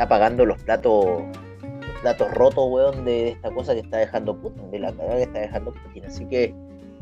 [0.00, 1.24] está pagando los platos
[1.62, 5.22] los platos rotos, weón, de, esta cosa que está dejando Putin, de la cagada que
[5.24, 6.06] está dejando Putin.
[6.06, 6.54] Así que,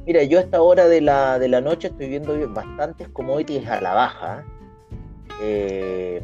[0.04, 3.80] mira, yo a esta hora de la, de la noche estoy viendo bastantes commodities a
[3.80, 4.44] la baja.
[5.40, 6.20] Eh,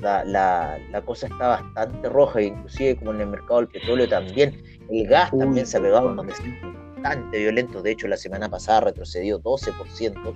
[0.00, 4.62] la, cosa está bastante roja, inclusive como en el mercado del petróleo también.
[4.90, 6.34] El gas también se ha pegado donde
[6.96, 7.80] bastante violento.
[7.80, 10.34] De hecho, la semana pasada retrocedió 12%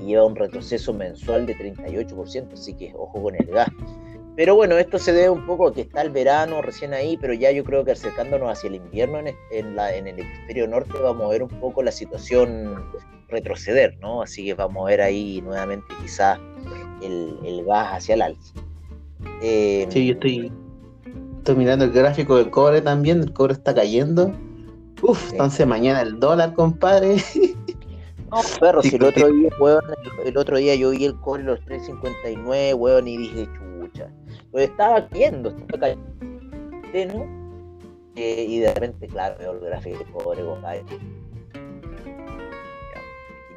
[0.00, 3.68] y lleva un retroceso mensual de 38%, así que ojo con el gas.
[4.38, 7.34] Pero bueno, esto se debe un poco a que está el verano recién ahí, pero
[7.34, 10.92] ya yo creo que acercándonos hacia el invierno en, en, la, en el hemisferio norte
[10.96, 12.84] vamos a ver un poco la situación
[13.26, 14.22] retroceder, ¿no?
[14.22, 16.38] Así que vamos a ver ahí nuevamente quizás
[17.02, 18.54] el, el gas hacia el alza.
[19.42, 20.52] Eh, sí, yo estoy,
[21.38, 24.32] estoy mirando el gráfico del cobre también, el cobre está cayendo.
[25.02, 27.16] Uf, entonces mañana el dólar, compadre.
[28.30, 29.80] No, perro, si el otro día, weón,
[30.22, 34.10] el, otro día yo vi el cobre los 3.59, weón, y dije, chucha.
[34.50, 35.96] Pues estaba cayendo, estaba
[36.90, 37.26] cayendo.
[38.16, 40.80] Eh, y de repente, claro, veo el gráfico cobre, compadre.
[40.80, 40.98] Aquí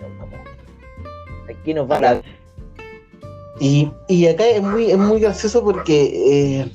[0.02, 0.40] nos vamos.
[1.50, 2.22] Aquí nos va la
[3.62, 6.72] y, y acá es muy, es muy gracioso porque eh,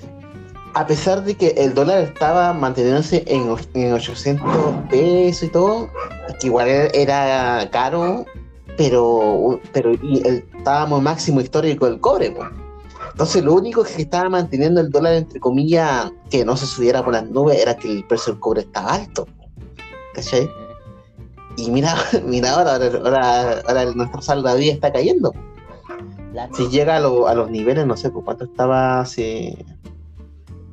[0.74, 5.90] a pesar de que el dólar estaba manteniéndose en, en 800 pesos y todo,
[6.40, 8.24] que igual era caro,
[8.76, 10.22] pero, pero y
[10.58, 12.30] estábamos máximo histórico del cobre.
[12.30, 12.50] Pues.
[13.16, 17.14] Entonces lo único que estaba manteniendo el dólar, entre comillas, que no se subiera por
[17.14, 19.26] las nubes, era que el precio del cobre estaba alto.
[20.12, 20.46] ¿Cachai?
[21.56, 21.94] Y mira,
[22.26, 25.32] mira ahora, ahora, ahora de vida está cayendo.
[26.52, 29.64] Si llega a, los niveles, no sé, ¿por cuánto estaba hace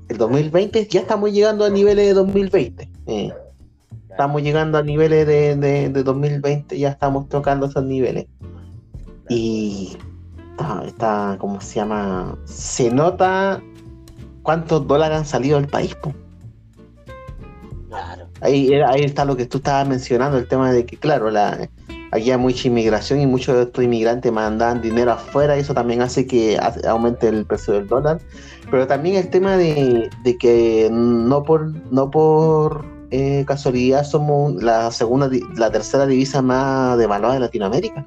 [0.10, 0.86] el 2020?
[0.88, 2.90] Ya estamos llegando a niveles de 2020.
[3.08, 3.34] Eh.
[4.10, 8.28] Estamos llegando a niveles de, de, 2020, ya estamos tocando esos niveles.
[9.30, 9.96] Y
[10.54, 12.38] está, está, ¿cómo se llama?
[12.46, 13.62] Se nota
[14.42, 15.96] cuántos dólares han salido del país.
[17.90, 18.28] Claro.
[18.42, 21.70] Ahí, ahí está lo que tú estabas mencionando, el tema de que, claro, la,
[22.12, 26.02] aquí hay mucha inmigración y muchos de estos inmigrantes mandan dinero afuera y eso también
[26.02, 28.20] hace que aumente el precio del dólar.
[28.70, 35.30] Pero también el tema de, que no por, no por eh, casualidad somos la segunda,
[35.56, 38.06] la tercera divisa más devaluada de Latinoamérica.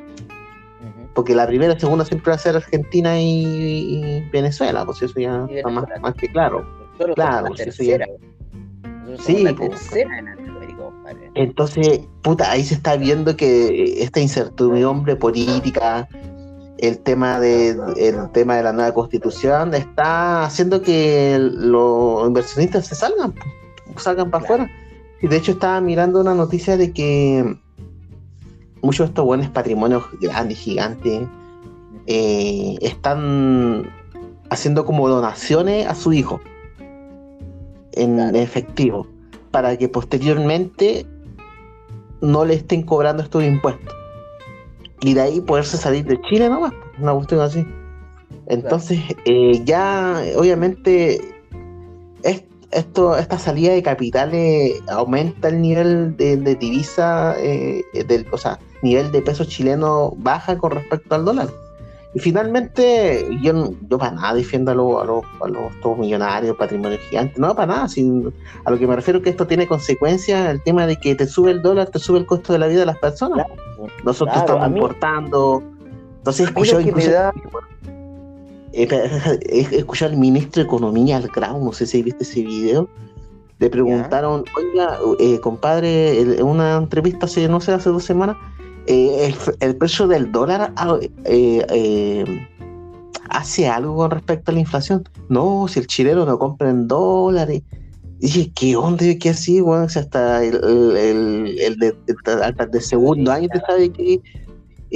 [1.17, 5.47] Porque la primera y segunda siempre va a ser Argentina y, Venezuela, pues eso ya
[5.51, 6.65] está más, que claro.
[7.17, 8.07] Claro, pues eso ya...
[9.19, 10.37] Sí, la pues, tercera
[11.35, 16.09] entonces, puta, ahí se está viendo que esta incertidumbre política,
[16.79, 22.95] el tema de el tema de la nueva constitución está haciendo que los inversionistas se
[22.95, 23.35] salgan,
[23.97, 24.71] salgan para afuera.
[25.23, 27.57] Y de hecho estaba mirando una noticia de que
[28.87, 31.23] muchos de estos buenos patrimonios grandes, gigantes,
[32.07, 33.91] eh, están
[34.49, 36.41] haciendo como donaciones a su hijo
[37.93, 39.09] en efectivo
[39.51, 41.05] para que posteriormente
[42.21, 43.93] no le estén cobrando estos impuestos.
[45.01, 47.67] Y de ahí poderse salir de Chile nomás, una cuestión así.
[48.47, 51.21] Entonces, eh, ya obviamente
[52.77, 59.11] esto, esta salida de capitales aumenta el nivel de, divisa, eh, del, o sea, nivel
[59.13, 61.49] de peso chileno baja con respecto al dólar.
[62.15, 66.57] Y finalmente, yo, yo para nada defiendo a los, a los, a los todos millonarios,
[66.57, 67.89] patrimonio gigante, no, para nada.
[67.89, 68.33] Sin,
[68.65, 71.27] a lo que me refiero es que esto tiene consecuencias, el tema de que te
[71.27, 73.47] sube el dólar, te sube el costo de la vida de las personas.
[74.05, 75.63] Nosotros estamos importando.
[76.19, 77.33] Entonces, escucho incluso, he
[78.77, 82.89] escuchado al ministro de Economía, al Grau, no sé si viste ese video.
[83.59, 88.37] Le preguntaron, oiga, eh, compadre, en una entrevista hace, no sé, hace dos semanas,
[88.87, 92.47] eh, el, precio del dólar ah, eh,
[93.31, 95.09] hace algo con respecto a la inflación.
[95.29, 97.63] No, si el chileno no compra en dólares.
[98.19, 99.05] Dije, ¿qué onda?
[99.21, 104.21] ¿Qué así, bueno, hasta el, el, de, segundo año te sabe que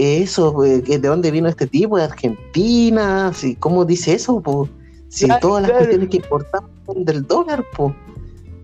[0.00, 1.96] eso, pues, ¿de dónde vino este tipo?
[1.96, 3.32] ¿De Argentina?
[3.58, 4.40] ¿Cómo dice eso?
[4.40, 4.70] Pues?
[5.08, 7.94] Si todas las cuestiones que importamos son del dólar, pues.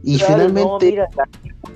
[0.02, 1.04] Y finalmente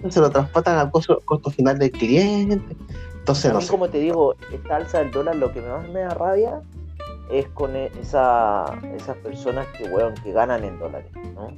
[0.08, 2.76] se lo transportan al costo, final del cliente.
[3.18, 3.68] Entonces, no sé.
[3.68, 6.62] como te digo, esta alza del dólar lo que más me da rabia
[7.30, 9.90] es con e, esa, esas personas que,
[10.22, 11.48] que ganan en dólares, ¿no?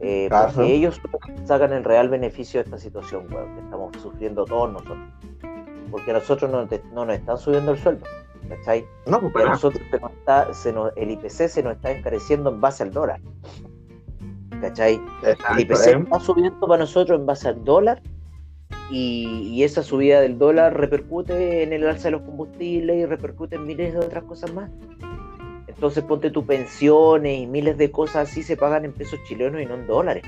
[0.00, 1.00] Eh, porque ellos
[1.46, 4.98] sacan el real beneficio de esta situación, weón, que estamos sufriendo todos nosotros.
[5.96, 8.04] Porque a nosotros no, no nos están subiendo el sueldo,
[8.50, 8.84] ¿cachai?
[9.06, 9.82] No, pero nosotros
[10.52, 13.18] se nos el IPC se nos está encareciendo en base al dólar.
[14.60, 15.00] ¿Cachai?
[15.22, 18.02] el IPC está subiendo para nosotros en base al dólar
[18.90, 23.66] y, esa subida del dólar repercute en el alza de los combustibles y repercute en
[23.66, 24.70] miles de otras cosas más.
[25.66, 29.64] Entonces ponte tu pensiones y miles de cosas así se pagan en pesos chilenos y
[29.64, 30.24] no en dólares,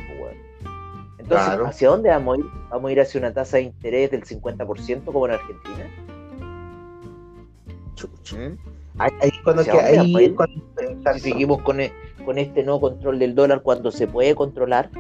[1.30, 2.46] Entonces, ¿hacia dónde vamos a ir?
[2.70, 5.86] ¿Vamos a ir hacia una tasa de interés del 50% como en Argentina?
[8.98, 11.92] Ahí, cuando, si seguimos con, e,
[12.24, 14.90] con este no control del dólar cuando se puede controlar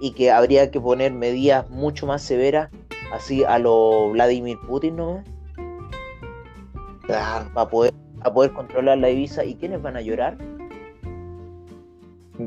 [0.00, 2.70] y que habría que poner medidas mucho más severas
[3.12, 5.24] así a lo Vladimir Putin, ¿no?
[7.02, 7.50] Claro.
[7.54, 9.44] Para poder, para poder controlar la divisa.
[9.44, 10.36] ¿Y quiénes van a llorar?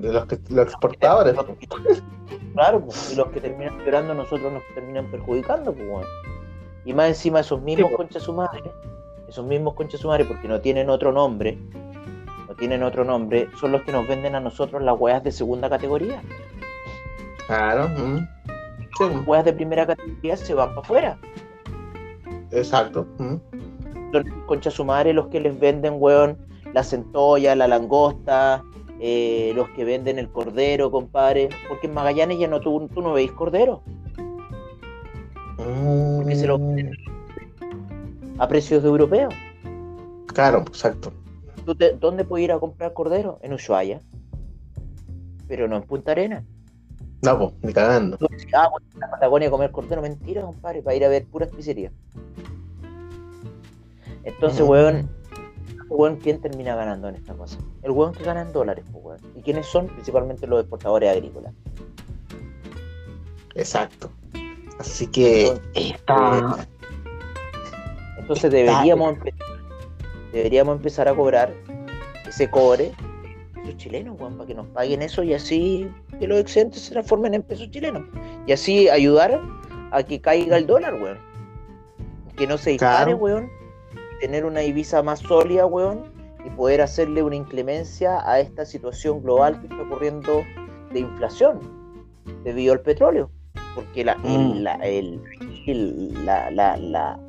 [0.01, 1.35] De los, que, los exportadores.
[2.53, 6.07] Claro, pues, y los que terminan llorando nosotros nos terminan perjudicando, pues bueno.
[6.85, 8.23] Y más encima esos mismos sí, pues.
[8.23, 8.61] su madre
[9.33, 11.57] esos mismos conchas sumares, porque no tienen otro nombre,
[12.47, 15.71] no tienen otro nombre, son los que nos venden a nosotros las weas de segunda
[15.71, 16.21] categoría.
[17.47, 17.89] Claro.
[18.99, 21.17] Las weas de primera categoría se van para afuera.
[22.51, 23.07] Exacto.
[23.17, 26.37] Son conchas sumares los que les venden, weón,
[26.71, 28.63] la centolla, la langosta,
[28.99, 31.49] eh, los que venden el cordero, compadre.
[31.67, 33.81] Porque en Magallanes ya no tú, tú no veis cordero.
[35.57, 36.91] Porque se lo venden
[38.39, 39.33] a precios de europeos.
[40.27, 41.13] Claro, exacto.
[41.99, 43.39] ¿Dónde puedo ir a comprar cordero?
[43.41, 44.01] En Ushuaia.
[45.47, 46.43] Pero no en Punta Arena.
[47.21, 48.17] No, pues, ni cagando.
[48.53, 50.01] Ah, bueno, en la Patagonia a comer cordero.
[50.01, 51.93] Mentira, compadre, para ir a ver puras pizzerías.
[54.25, 55.09] Entonces, weón,
[55.93, 57.57] weón, ¿quién termina ganando en esta cosa?
[57.81, 59.19] El weón que gana en dólares, pues, weón.
[59.35, 59.87] ¿Y quiénes son?
[59.87, 61.53] Principalmente los exportadores agrícolas.
[63.55, 64.11] Exacto.
[64.79, 66.67] Así que está,
[68.17, 69.17] entonces deberíamos,
[70.31, 71.53] deberíamos empezar a cobrar
[72.25, 72.93] ese cobre
[73.63, 77.33] pesos chilenos, Juan, para que nos paguen eso y así que los excedentes se transformen
[77.33, 78.03] en pesos chilenos.
[78.45, 79.41] Y así ayudar
[79.91, 81.17] a que caiga el dólar, weón.
[82.37, 83.49] Que no se dispare, weón.
[84.21, 86.11] Tener una divisa más sólida, weón.
[86.45, 90.43] Y poder hacerle una inclemencia a esta situación global que está ocurriendo
[90.91, 91.61] de inflación
[92.43, 93.29] debido al petróleo.
[93.75, 94.61] Porque la, mm.
[96.25, 97.19] la, la,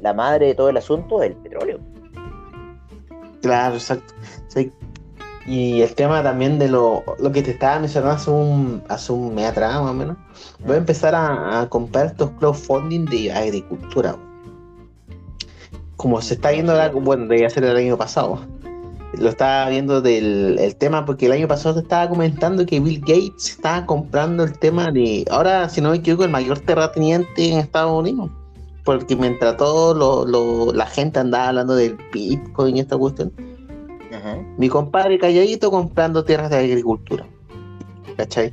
[0.00, 1.78] la madre de todo el asunto es el petróleo.
[3.42, 4.14] Claro, exacto.
[5.46, 7.02] Y el tema también de lo,
[7.32, 10.16] que te estaba mencionando hace un, hace un mes atrás, más o menos.
[10.64, 14.16] Voy a empezar a, comprar estos crowdfunding de agricultura.
[16.02, 18.40] Como se está viendo, bueno, debería ser el año pasado.
[19.14, 23.00] Lo estaba viendo del el tema porque el año pasado te estaba comentando que Bill
[23.00, 27.58] Gates estaba comprando el tema de, ahora si no me equivoco, el mayor terrateniente en
[27.58, 28.30] Estados Unidos
[28.84, 33.32] porque mientras todo lo, la gente andaba hablando del Bitcoin y esta cuestión,
[34.58, 37.26] mi compadre calladito comprando tierras de agricultura.
[38.16, 38.52] ¿Cachai?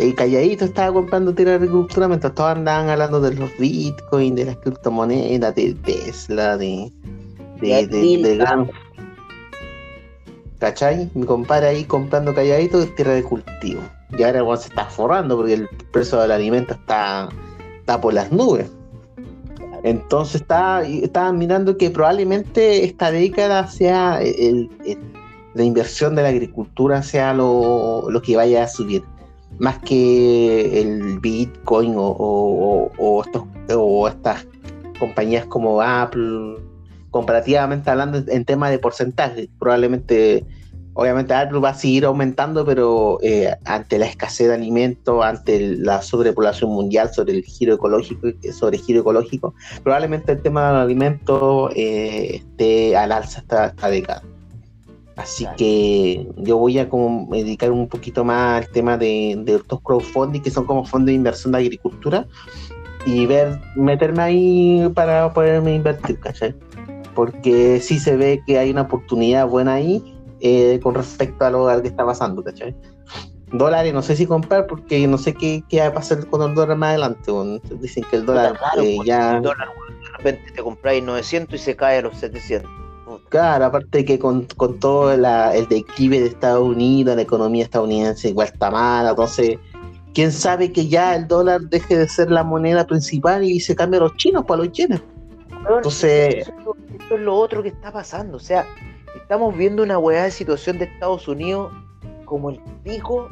[0.00, 4.46] El calladito estaba comprando tierras de agricultura mientras todos andaban hablando de los Bitcoin, de
[4.46, 6.90] las criptomonedas, de Tesla, de,
[7.60, 8.68] de, de,
[10.58, 11.10] ¿Cachai?
[11.14, 13.82] Mi compadre ahí comprando calladito tierra de cultivo.
[14.16, 17.28] Y ahora se está forrando porque el precio del alimento está
[18.00, 18.70] por las nubes.
[19.82, 24.18] Entonces estaba, estaba mirando que probablemente esta década sea
[25.54, 29.02] la inversión de la agricultura sea lo, que vaya a subir,
[29.60, 33.22] más que el Bitcoin o,
[34.08, 34.46] estas
[34.98, 36.56] compañías como Apple,
[37.10, 40.44] comparativamente hablando en tema de porcentaje, probablemente
[40.94, 46.02] obviamente Apple va a seguir aumentando, pero eh, ante la escasez de alimentos, ante la
[46.02, 51.70] sobrepoblación mundial, sobre el giro ecológico, sobre el giro ecológico, probablemente el tema del alimento
[51.74, 54.22] eh, esté al alza esta, década.
[55.16, 60.40] Así que yo voy a como dedicar un poquito más al tema de, estos crowdfunding,
[60.40, 62.26] que son como fondos de inversión de agricultura,
[63.06, 66.54] y ver, meterme ahí para poderme invertir, ¿cachai?
[67.14, 70.02] Porque sí se ve que hay una oportunidad buena ahí
[70.40, 72.74] eh, con respecto a lo que está pasando, ¿cachai?
[73.52, 76.54] Dólares no sé si comprar porque no sé qué, qué va a pasar con el
[76.54, 77.32] dólar más adelante.
[77.80, 79.36] Dicen que el dólar eh, pues, ya...
[79.36, 82.70] El dólar, de repente te compráis 900 y se cae a los 700.
[83.30, 88.28] Claro, aparte que con, con todo la, el declive de Estados Unidos, la economía estadounidense
[88.28, 89.56] igual está mala, entonces
[90.14, 93.98] quién sabe que ya el dólar deje de ser la moneda principal y se cambie
[93.98, 95.00] a los chinos para los yenes.
[95.76, 96.76] Entonces, eso,
[97.10, 98.36] es lo otro que está pasando.
[98.36, 98.66] O sea,
[99.14, 101.72] estamos viendo una weá de situación de Estados Unidos
[102.24, 103.28] como el pico,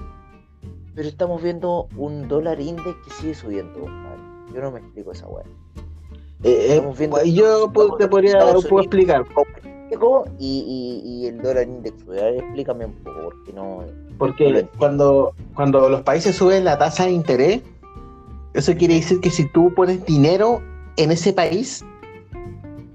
[0.95, 3.87] pero estamos viendo un dólar index que sigue subiendo,
[4.55, 5.45] Yo no me explico esa weá.
[6.45, 8.39] Eh, eh, yo te podría
[8.69, 9.25] puedo explicar.
[10.39, 13.85] Y, y, y, el dólar index, explícame un poco, porque no.
[14.19, 17.63] Porque cuando, cuando los países suben la tasa de interés,
[18.55, 20.61] eso quiere decir que si tú pones dinero
[20.97, 21.85] en ese país,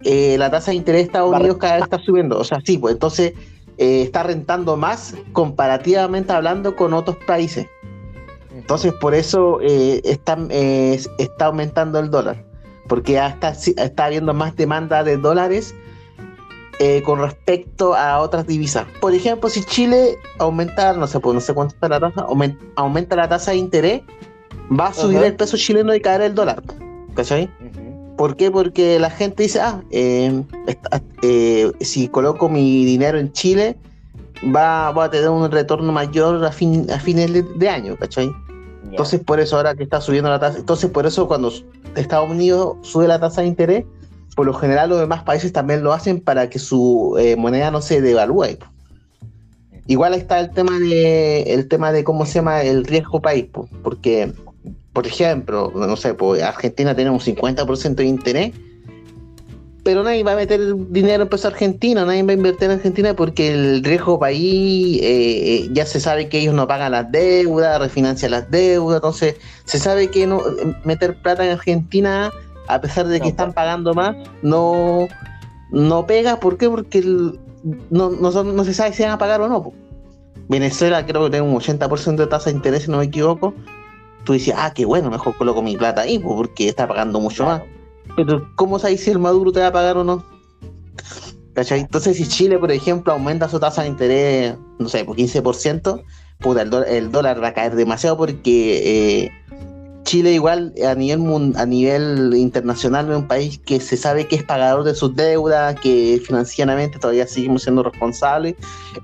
[0.04, 2.38] eh, la tasa de interés de Estados Unidos cada vez está subiendo.
[2.38, 3.34] O sea, sí, pues entonces
[3.78, 7.68] eh, está rentando más comparativamente hablando con otros países.
[8.56, 12.44] Entonces, por eso eh, está, está aumentando el dólar.
[12.88, 15.74] Porque ya está, está habiendo más demanda de dólares
[17.06, 18.86] con respecto a otras divisas.
[19.00, 22.26] Por ejemplo, si Chile aumenta, no sé, pues no sé cuánto está la tasa,
[22.76, 24.02] aumenta, la tasa de interés,
[24.78, 26.62] va a subir el peso chileno y caer el dólar.
[27.14, 27.50] ¿Cachai?
[28.18, 28.52] ¿Por qué?
[28.52, 30.44] Porque la gente dice, ah, eh,
[31.22, 33.78] eh, si coloco mi dinero en Chile,
[34.56, 38.32] va, a tener un retorno mayor a, fin, a fines de, año, ¿cachai?
[38.90, 41.52] Entonces, por eso ahora que está subiendo la tasa, entonces por eso cuando
[41.96, 43.86] Estados Unidos sube la tasa de interés,
[44.36, 47.82] por lo general los demás países también lo hacen para que su eh, moneda no
[47.82, 48.58] se devalúe.
[49.86, 53.48] Igual está el tema de el tema de cómo se llama el riesgo país,
[53.84, 54.34] porque
[54.94, 58.54] por ejemplo, no sé, pues Argentina tiene un 50% de interés,
[59.84, 63.16] pero nadie va a meter dinero en peso argentino, nadie va a invertir en Argentina
[63.16, 67.80] porque el riesgo país eh, eh, ya se sabe que ellos no pagan las deudas,
[67.80, 70.42] refinancian las deudas, entonces se sabe que no
[70.86, 72.32] meter plata en Argentina,
[72.68, 73.56] a pesar de que están pues.
[73.56, 75.08] pagando más, no,
[75.72, 76.70] no pega, ¿por qué?
[76.70, 77.02] Porque
[77.90, 79.72] no, no, se sabe si van a pagar o no.
[80.50, 83.54] Venezuela creo que tiene un 80% de tasa de interés, si no me equivoco,
[84.24, 87.62] tú dices, ah, qué bueno, mejor coloco mi plata ahí, porque está pagando mucho más.
[88.16, 90.24] Pero, ¿cómo sabes si el Maduro te va a pagar o no?
[91.54, 91.82] ¿Cachai?
[91.82, 96.04] Entonces, si Chile, por ejemplo, aumenta su tasa de interés, no sé, por 15%,
[96.40, 99.32] puta, el, dólar va a caer demasiado porque eh,
[100.14, 104.44] Chile igual a nivel, a nivel internacional es un país que se sabe que es
[104.44, 108.54] pagador de sus deudas, que financieramente todavía seguimos siendo responsables.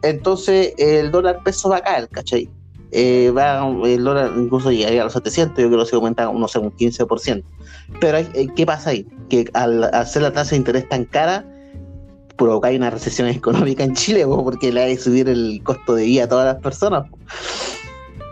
[0.04, 2.48] Entonces, el dólar peso va a caer, ¿cachai?
[2.92, 6.48] eh, va el dólar incluso llegaría a los 700, yo creo que se aumenta, no
[6.48, 7.44] sé, un 15%.
[8.00, 9.08] Pero eh, ¿qué pasa ahí?
[9.30, 11.44] Que al hacer la tasa de interés tan cara,
[12.36, 16.26] provoca una recesión económica en Chile, porque le hay que subir el costo de vida
[16.26, 17.08] a todas las personas.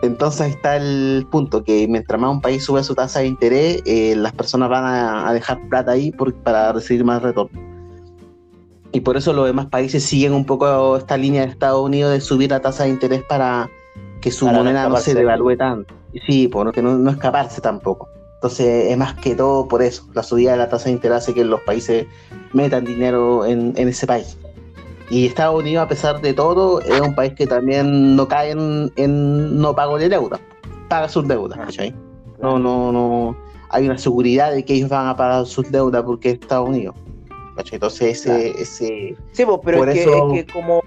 [0.02, 3.82] Entonces ahí está el punto, que mientras más un país sube su tasa de interés,
[3.84, 6.12] eh, las personas van a, dejar plata ahí
[6.44, 7.60] para recibir más retorno.
[8.92, 12.20] Y por eso los demás países siguen un poco esta línea de Estados Unidos de
[12.20, 13.68] subir la tasa de interés para,
[14.20, 15.94] que su moneda no, se devalúe tanto.
[16.26, 18.08] Sí, porque no, no escaparse tampoco.
[18.38, 21.34] Entonces es más que todo por eso, la subida de la tasa de interés hace
[21.34, 22.06] que los países
[22.52, 24.38] metan dinero en, ese país.
[25.10, 29.60] Y Estados Unidos, a pesar de todo, es un país que también no cae en,
[29.60, 30.38] no pago de deuda,
[30.88, 31.84] paga sus deudas, ah,
[32.40, 33.36] No, no, no,
[33.70, 36.94] hay una seguridad de que ellos van a pagar sus deudas porque es Estados Unidos.
[37.72, 40.80] Entonces ese, ese Sí, pero es, que, es que como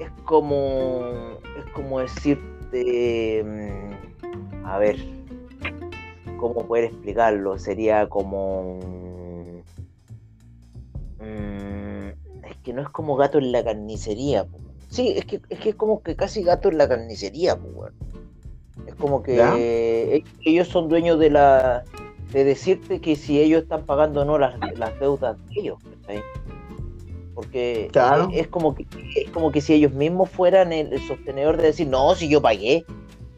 [0.00, 1.38] es como
[1.72, 4.96] como decirte, mm, a ver,
[6.38, 7.58] ¿cómo poder explicarlo?
[7.58, 8.78] Sería como...
[11.20, 11.81] Mm, es
[12.62, 14.46] que no es como gato en la carnicería.
[14.88, 17.58] Sí, es que, es que es como que casi gato en la carnicería.
[18.86, 21.84] Es como que e-, ellos son dueños de la
[22.32, 25.78] de decirte que si ellos están pagando o no las, las deudas de ellos.
[27.34, 27.90] Porque
[28.32, 28.86] es, como que,
[29.16, 32.84] es como que si ellos mismos fueran el, sostenedor de decir, no, si yo pagué.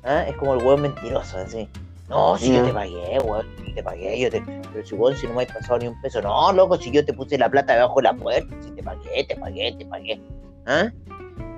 [0.02, 0.24] ¿ah?
[0.28, 1.68] Es como el hueón mentiroso, así.
[2.08, 4.42] No, si yo te pagué, weón, te pagué, yo te...
[4.42, 7.04] Pero si weón, si no me has pasado ni un peso, no, loco, si yo
[7.04, 10.20] te puse la plata debajo de la puerta, si te pagué, te pagué, te pagué.
[10.66, 10.90] ¿Ah?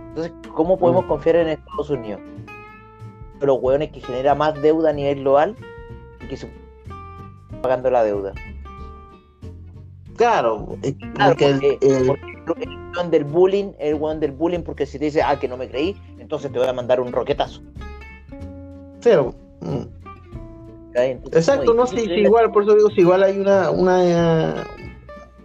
[0.09, 1.09] Entonces, ¿cómo podemos mm.
[1.09, 2.21] confiar en Estados Unidos?
[3.41, 5.57] Los hueones que genera más deuda a nivel global
[6.23, 6.49] y que se
[7.61, 8.33] pagando la deuda.
[10.17, 10.67] Claro,
[11.27, 15.49] porque, el, el, del bullying, el one del bullying, porque si te dice, ah, que
[15.49, 17.61] no me creí, entonces te voy a mandar un roquetazo.
[20.97, 24.67] Exacto, no, sí, igual, por eso digo, si igual hay una, una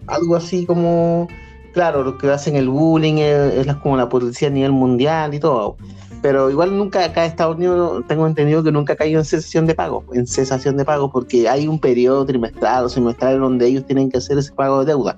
[0.08, 1.28] algo así como,
[1.74, 5.78] claro, lo que hacen el bullying es, como la policía a nivel mundial y todo,
[6.22, 9.66] pero igual nunca acá en Estados Unidos tengo entendido que nunca ha caído en cesación
[9.66, 13.86] de pago, en cesación de pago, porque hay un periodo trimestral o semestral donde ellos
[13.86, 15.18] tienen que hacer ese pago de deuda.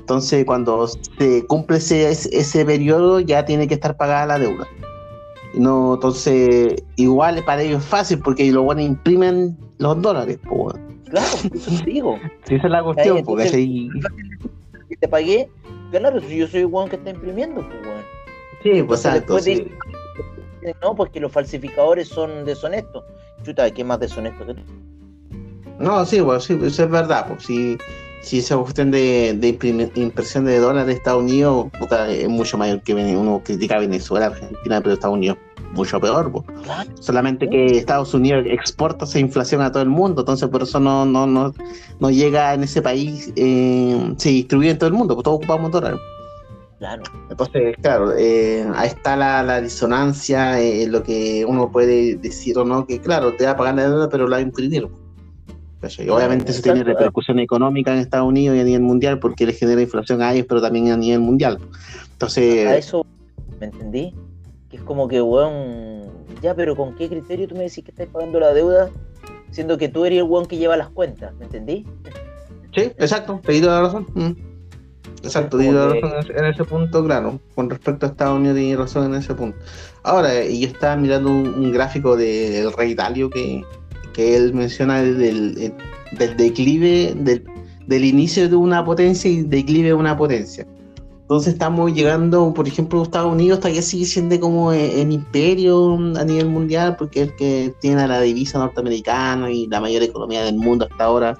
[0.00, 4.68] Entonces, cuando se cumple ese, ese periodo, ya tiene que estar pagada la deuda.
[5.56, 10.38] No, entonces, igual para ellos es fácil porque los buenos imprimen los dólares.
[10.48, 10.76] Pues.
[11.10, 12.18] Claro, eso te digo.
[12.44, 13.90] Sí, esa es la cuestión, porque si
[15.00, 15.48] te pagué,
[15.90, 18.04] claro, si yo soy el weón que está imprimiendo, pues,
[18.62, 19.38] Sí, pues exacto.
[19.40, 19.70] Sí.
[20.82, 23.04] no, pues que los falsificadores son deshonestos.
[23.42, 24.62] Chuta, ¿qué más deshonesto que tú?
[25.78, 27.76] No, sí, pues sí, eso es verdad, pues si,
[28.22, 29.48] si esa cuestión de, de
[29.96, 31.66] impresión de dólares de Estados Unidos
[32.08, 35.36] es mucho mayor que uno critica a Venezuela, Argentina, pero Estados Unidos
[35.74, 36.32] mucho peor.
[37.00, 41.04] Solamente que Estados Unidos exporta esa inflación a todo el mundo, entonces por eso no,
[41.04, 41.52] no, no,
[42.00, 45.70] no llega en ese país, eh, se distribuye en todo el mundo, pues todos ocupamos
[45.70, 46.00] dólares.
[46.78, 47.02] Claro.
[47.30, 52.64] Entonces, claro, eh, ahí está la, la disonancia, eh, lo que uno puede decir o
[52.64, 54.88] no, que claro, te va a pagar la deuda, pero la va a imprimir.
[55.98, 59.52] Y obviamente eso tiene repercusión económica en Estados Unidos y a nivel mundial porque le
[59.52, 61.58] genera inflación a ellos, pero también a nivel mundial.
[62.12, 62.66] Entonces...
[62.66, 63.06] A eso,
[63.60, 64.14] ¿me entendí?
[64.74, 66.02] Es como que, weón,
[66.42, 68.90] ya, pero ¿con qué criterio tú me decís que estás pagando la deuda?
[69.50, 71.86] Siendo que tú eres el weón que lleva las cuentas, ¿me entendí?
[72.74, 74.06] Sí, exacto, te la razón.
[74.14, 74.32] Mm.
[75.22, 77.40] Exacto, la razón en ese, punto, claro.
[77.54, 79.56] Con respecto a Estados Unidos, tienes razón en ese punto.
[80.02, 83.62] Ahora, y yo estaba mirando un, gráfico del rey Dalio que,
[84.12, 85.72] que él menciona del,
[86.12, 87.44] del declive, del,
[87.86, 90.66] del inicio de una potencia y declive de una potencia.
[91.34, 96.48] Entonces estamos llegando, por ejemplo, Estados Unidos todavía sigue siendo como el imperio a nivel
[96.48, 100.86] mundial, porque es el que tiene la divisa norteamericana y la mayor economía del mundo
[100.88, 101.36] hasta ahora.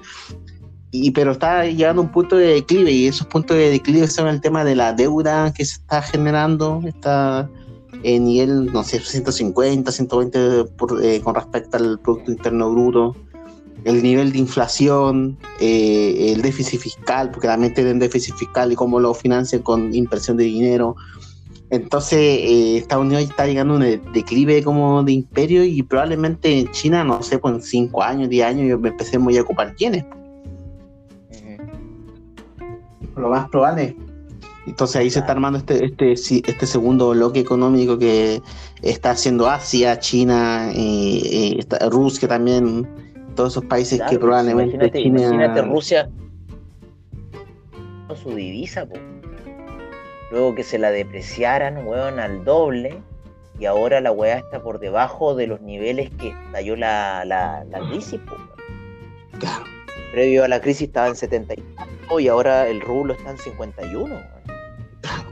[0.91, 4.27] Y, pero está llegando a un punto de declive, y esos puntos de declive son
[4.27, 7.49] el tema de la deuda que se está generando, está
[8.03, 10.65] en nivel, no sé, 150, 120
[11.03, 13.15] eh, con respecto al Producto Interno Bruto
[13.83, 18.99] el nivel de inflación, eh, el déficit fiscal, porque también tienen déficit fiscal y cómo
[18.99, 20.95] lo financian con inversión de dinero.
[21.69, 26.71] Entonces, eh, Estados Unidos está llegando a un declive como de imperio y probablemente en
[26.71, 30.05] China, no sé, pues en 5 años, 10 años, empecemos a ocupar yenes.
[33.15, 33.95] Lo más probable.
[34.67, 38.41] Entonces ahí se está armando este, este, este segundo bloque económico que
[38.81, 41.59] está haciendo Asia, China, eh,
[41.89, 43.04] Rusia también
[43.35, 46.09] todos esos países que probablemente imagínate, imagínate Rusia
[48.15, 48.87] su divisa,
[50.31, 53.01] luego que se la depreciaran, weón, al doble,
[53.59, 58.19] y ahora la weá está por debajo de los niveles que estalló la, la, crisis,
[59.39, 59.65] Claro.
[60.11, 64.15] Previo a la crisis estaba en 75 y ahora el rublo está en 51.
[65.01, 65.23] Claro.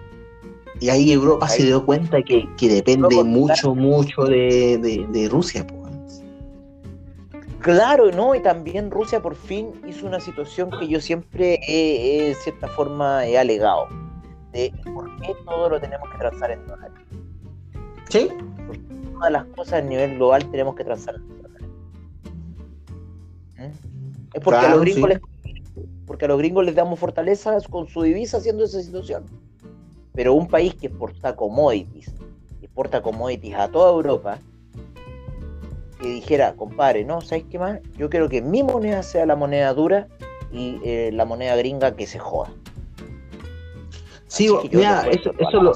[0.82, 5.66] Y ahí Europa se dio cuenta que, que depende mucho, mucho de, de, de Rusia,
[5.66, 5.83] pues.
[7.64, 8.36] Claro, ¿no?
[8.36, 13.26] Y también Rusia por fin hizo una situación que yo siempre he, de cierta forma,
[13.26, 13.88] he alegado.
[14.52, 16.98] De por qué todo lo tenemos que trazar en dólares.
[18.10, 18.28] ¿Sí?
[18.68, 18.82] Porque
[19.14, 21.68] todas las cosas a nivel global tenemos que trazar en dólares.
[23.56, 24.34] ¿Mm?
[24.34, 25.22] Es porque, a los gringos les,
[26.06, 29.24] porque a los gringos les damos fortalezas con su divisa haciendo esa situación.
[30.14, 32.14] Pero un país que exporta commodities,
[32.62, 34.40] exporta commodities a toda Europa,
[36.04, 37.80] que dijera, compadre, no, ¿sabes qué más?
[37.98, 40.08] Yo quiero que mi moneda sea la moneda dura
[40.52, 42.52] y eh, la moneda gringa que se joda.
[44.28, 45.74] Sí, mira, eso, eso lo,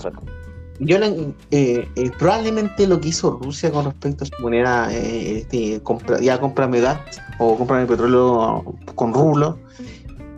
[0.80, 6.19] yo eh, eh, probablemente lo que hizo Rusia con respecto a su moneda, este, compra,
[6.19, 6.99] ya comprarme gas
[7.39, 8.63] o comprarme petróleo
[8.95, 9.57] con rublo,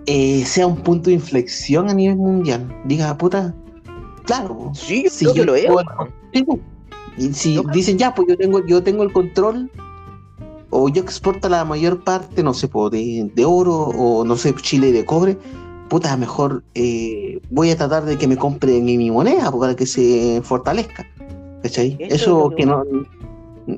[0.06, 2.68] sea un punto de inflexión a nivel mundial.
[2.86, 3.54] Diga, puta,
[4.26, 4.72] claro.
[4.76, 5.82] Sí, si yo, lo veo.
[7.18, 9.70] Y si dicen, ya, pues yo tengo, yo tengo el control,
[10.70, 14.92] o yo exporto la mayor parte, no sé, de, de oro, o no sé, Chile
[14.92, 15.38] de cobre,
[15.90, 20.42] puta, mejor eh, voy a tratar de que me compren mi moneda para que se
[20.44, 21.06] fortalezca.
[21.64, 21.98] ¿Cachai?
[22.00, 22.84] Eso, que no.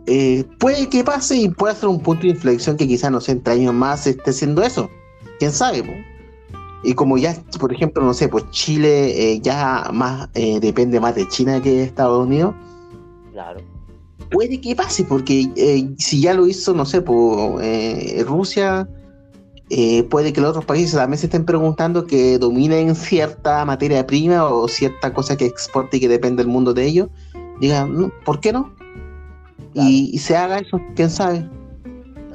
[0.06, 3.32] Eh, puede que pase y puede ser un punto de inflexión que quizás, no sé,
[3.32, 4.90] en años más esté siendo eso.
[5.40, 5.84] ¿Quién sabe?
[6.84, 11.28] Y como ya, por ejemplo, no sé, pues Chile eh, ya más depende más de
[11.28, 12.54] China que de Estados Unidos
[13.32, 13.62] Claro.
[14.30, 18.88] Puede que pase, porque eh, si ya lo hizo, no sé, por eh, Rusia,
[19.70, 24.46] eh, puede que los otros países también se estén preguntando que dominen cierta materia prima
[24.46, 27.10] o cierta cosa que exporte y que depende del mundo de ellos.
[27.60, 28.74] Digan, ¿por qué no?
[29.74, 31.48] Y, se haga eso, quién sabe.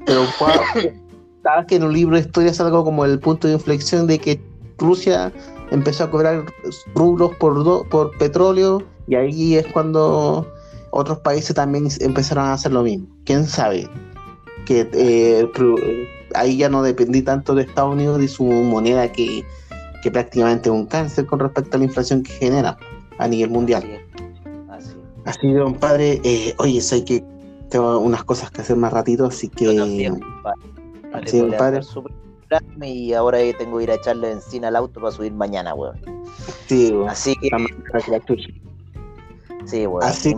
[0.07, 0.25] pero
[1.43, 4.19] sabes que en un libro de historia es algo como el punto de inflexión de
[4.19, 4.41] que
[4.79, 5.33] Rusia
[5.71, 6.47] empezó a cobrar
[6.95, 10.47] rublos por, por petróleo y ahí es cuando
[10.91, 13.07] otros países también empezaron a hacer lo mismo.
[13.25, 13.89] ¿Quién sabe?
[14.65, 15.49] Que eh,
[16.35, 19.45] ahí ya no dependí tanto de Estados Unidos y su moneda que,
[20.03, 22.77] que prácticamente es un cáncer con respecto a la inflación que genera
[23.19, 23.85] a nivel mundial.
[24.71, 27.25] Así, así compadre, eh, oye, sé que
[27.71, 29.69] tengo unas cosas que hacer más ratito, así que...
[31.13, 31.81] así, compadre.
[32.81, 35.97] Y ahora tengo que ir a echarle benzina al auto para subir mañana, weón.
[36.69, 37.09] Sí, weón.
[37.09, 37.51] Así que...
[39.67, 40.03] Sí, weón.
[40.03, 40.35] Así,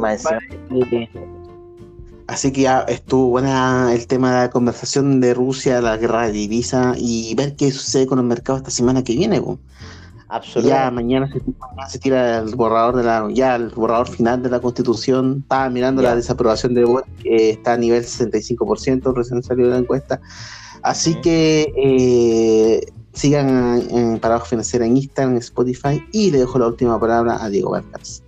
[2.26, 6.32] así que ya estuvo buena el tema de la conversación de Rusia, la guerra de
[6.32, 9.60] divisa y ver qué sucede con el mercado esta semana que viene, weón.
[10.62, 11.30] Ya mañana
[11.88, 15.38] se, tira el borrador de la, ya el borrador final de la constitución.
[15.42, 20.20] Estaba mirando la desaprobación de voto, que está a nivel 65%, recién salió la encuesta.
[20.82, 26.66] Así que eh, sigan en Parados Financiera en Instagram, en Spotify y le dejo la
[26.66, 28.22] última palabra a Diego Vargas.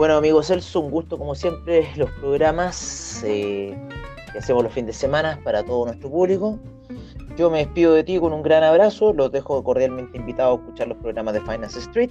[0.00, 3.76] Bueno, amigos Celso, un gusto como siempre los programas eh,
[4.32, 6.58] que hacemos los fines de semana para todo nuestro público.
[7.36, 9.12] Yo me despido de ti con un gran abrazo.
[9.12, 12.10] Los dejo cordialmente invitados a escuchar los programas de Finance Street,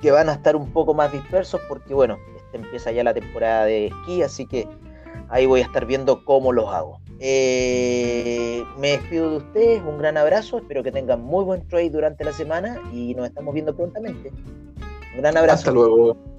[0.00, 3.66] que van a estar un poco más dispersos porque, bueno, este empieza ya la temporada
[3.66, 4.66] de esquí, así que
[5.28, 6.98] ahí voy a estar viendo cómo los hago.
[7.20, 12.24] Eh, me despido de ustedes, un gran abrazo, espero que tengan muy buen trade durante
[12.24, 14.30] la semana y nos estamos viendo prontamente.
[15.14, 15.58] Un gran abrazo.
[15.58, 16.33] Hasta luego.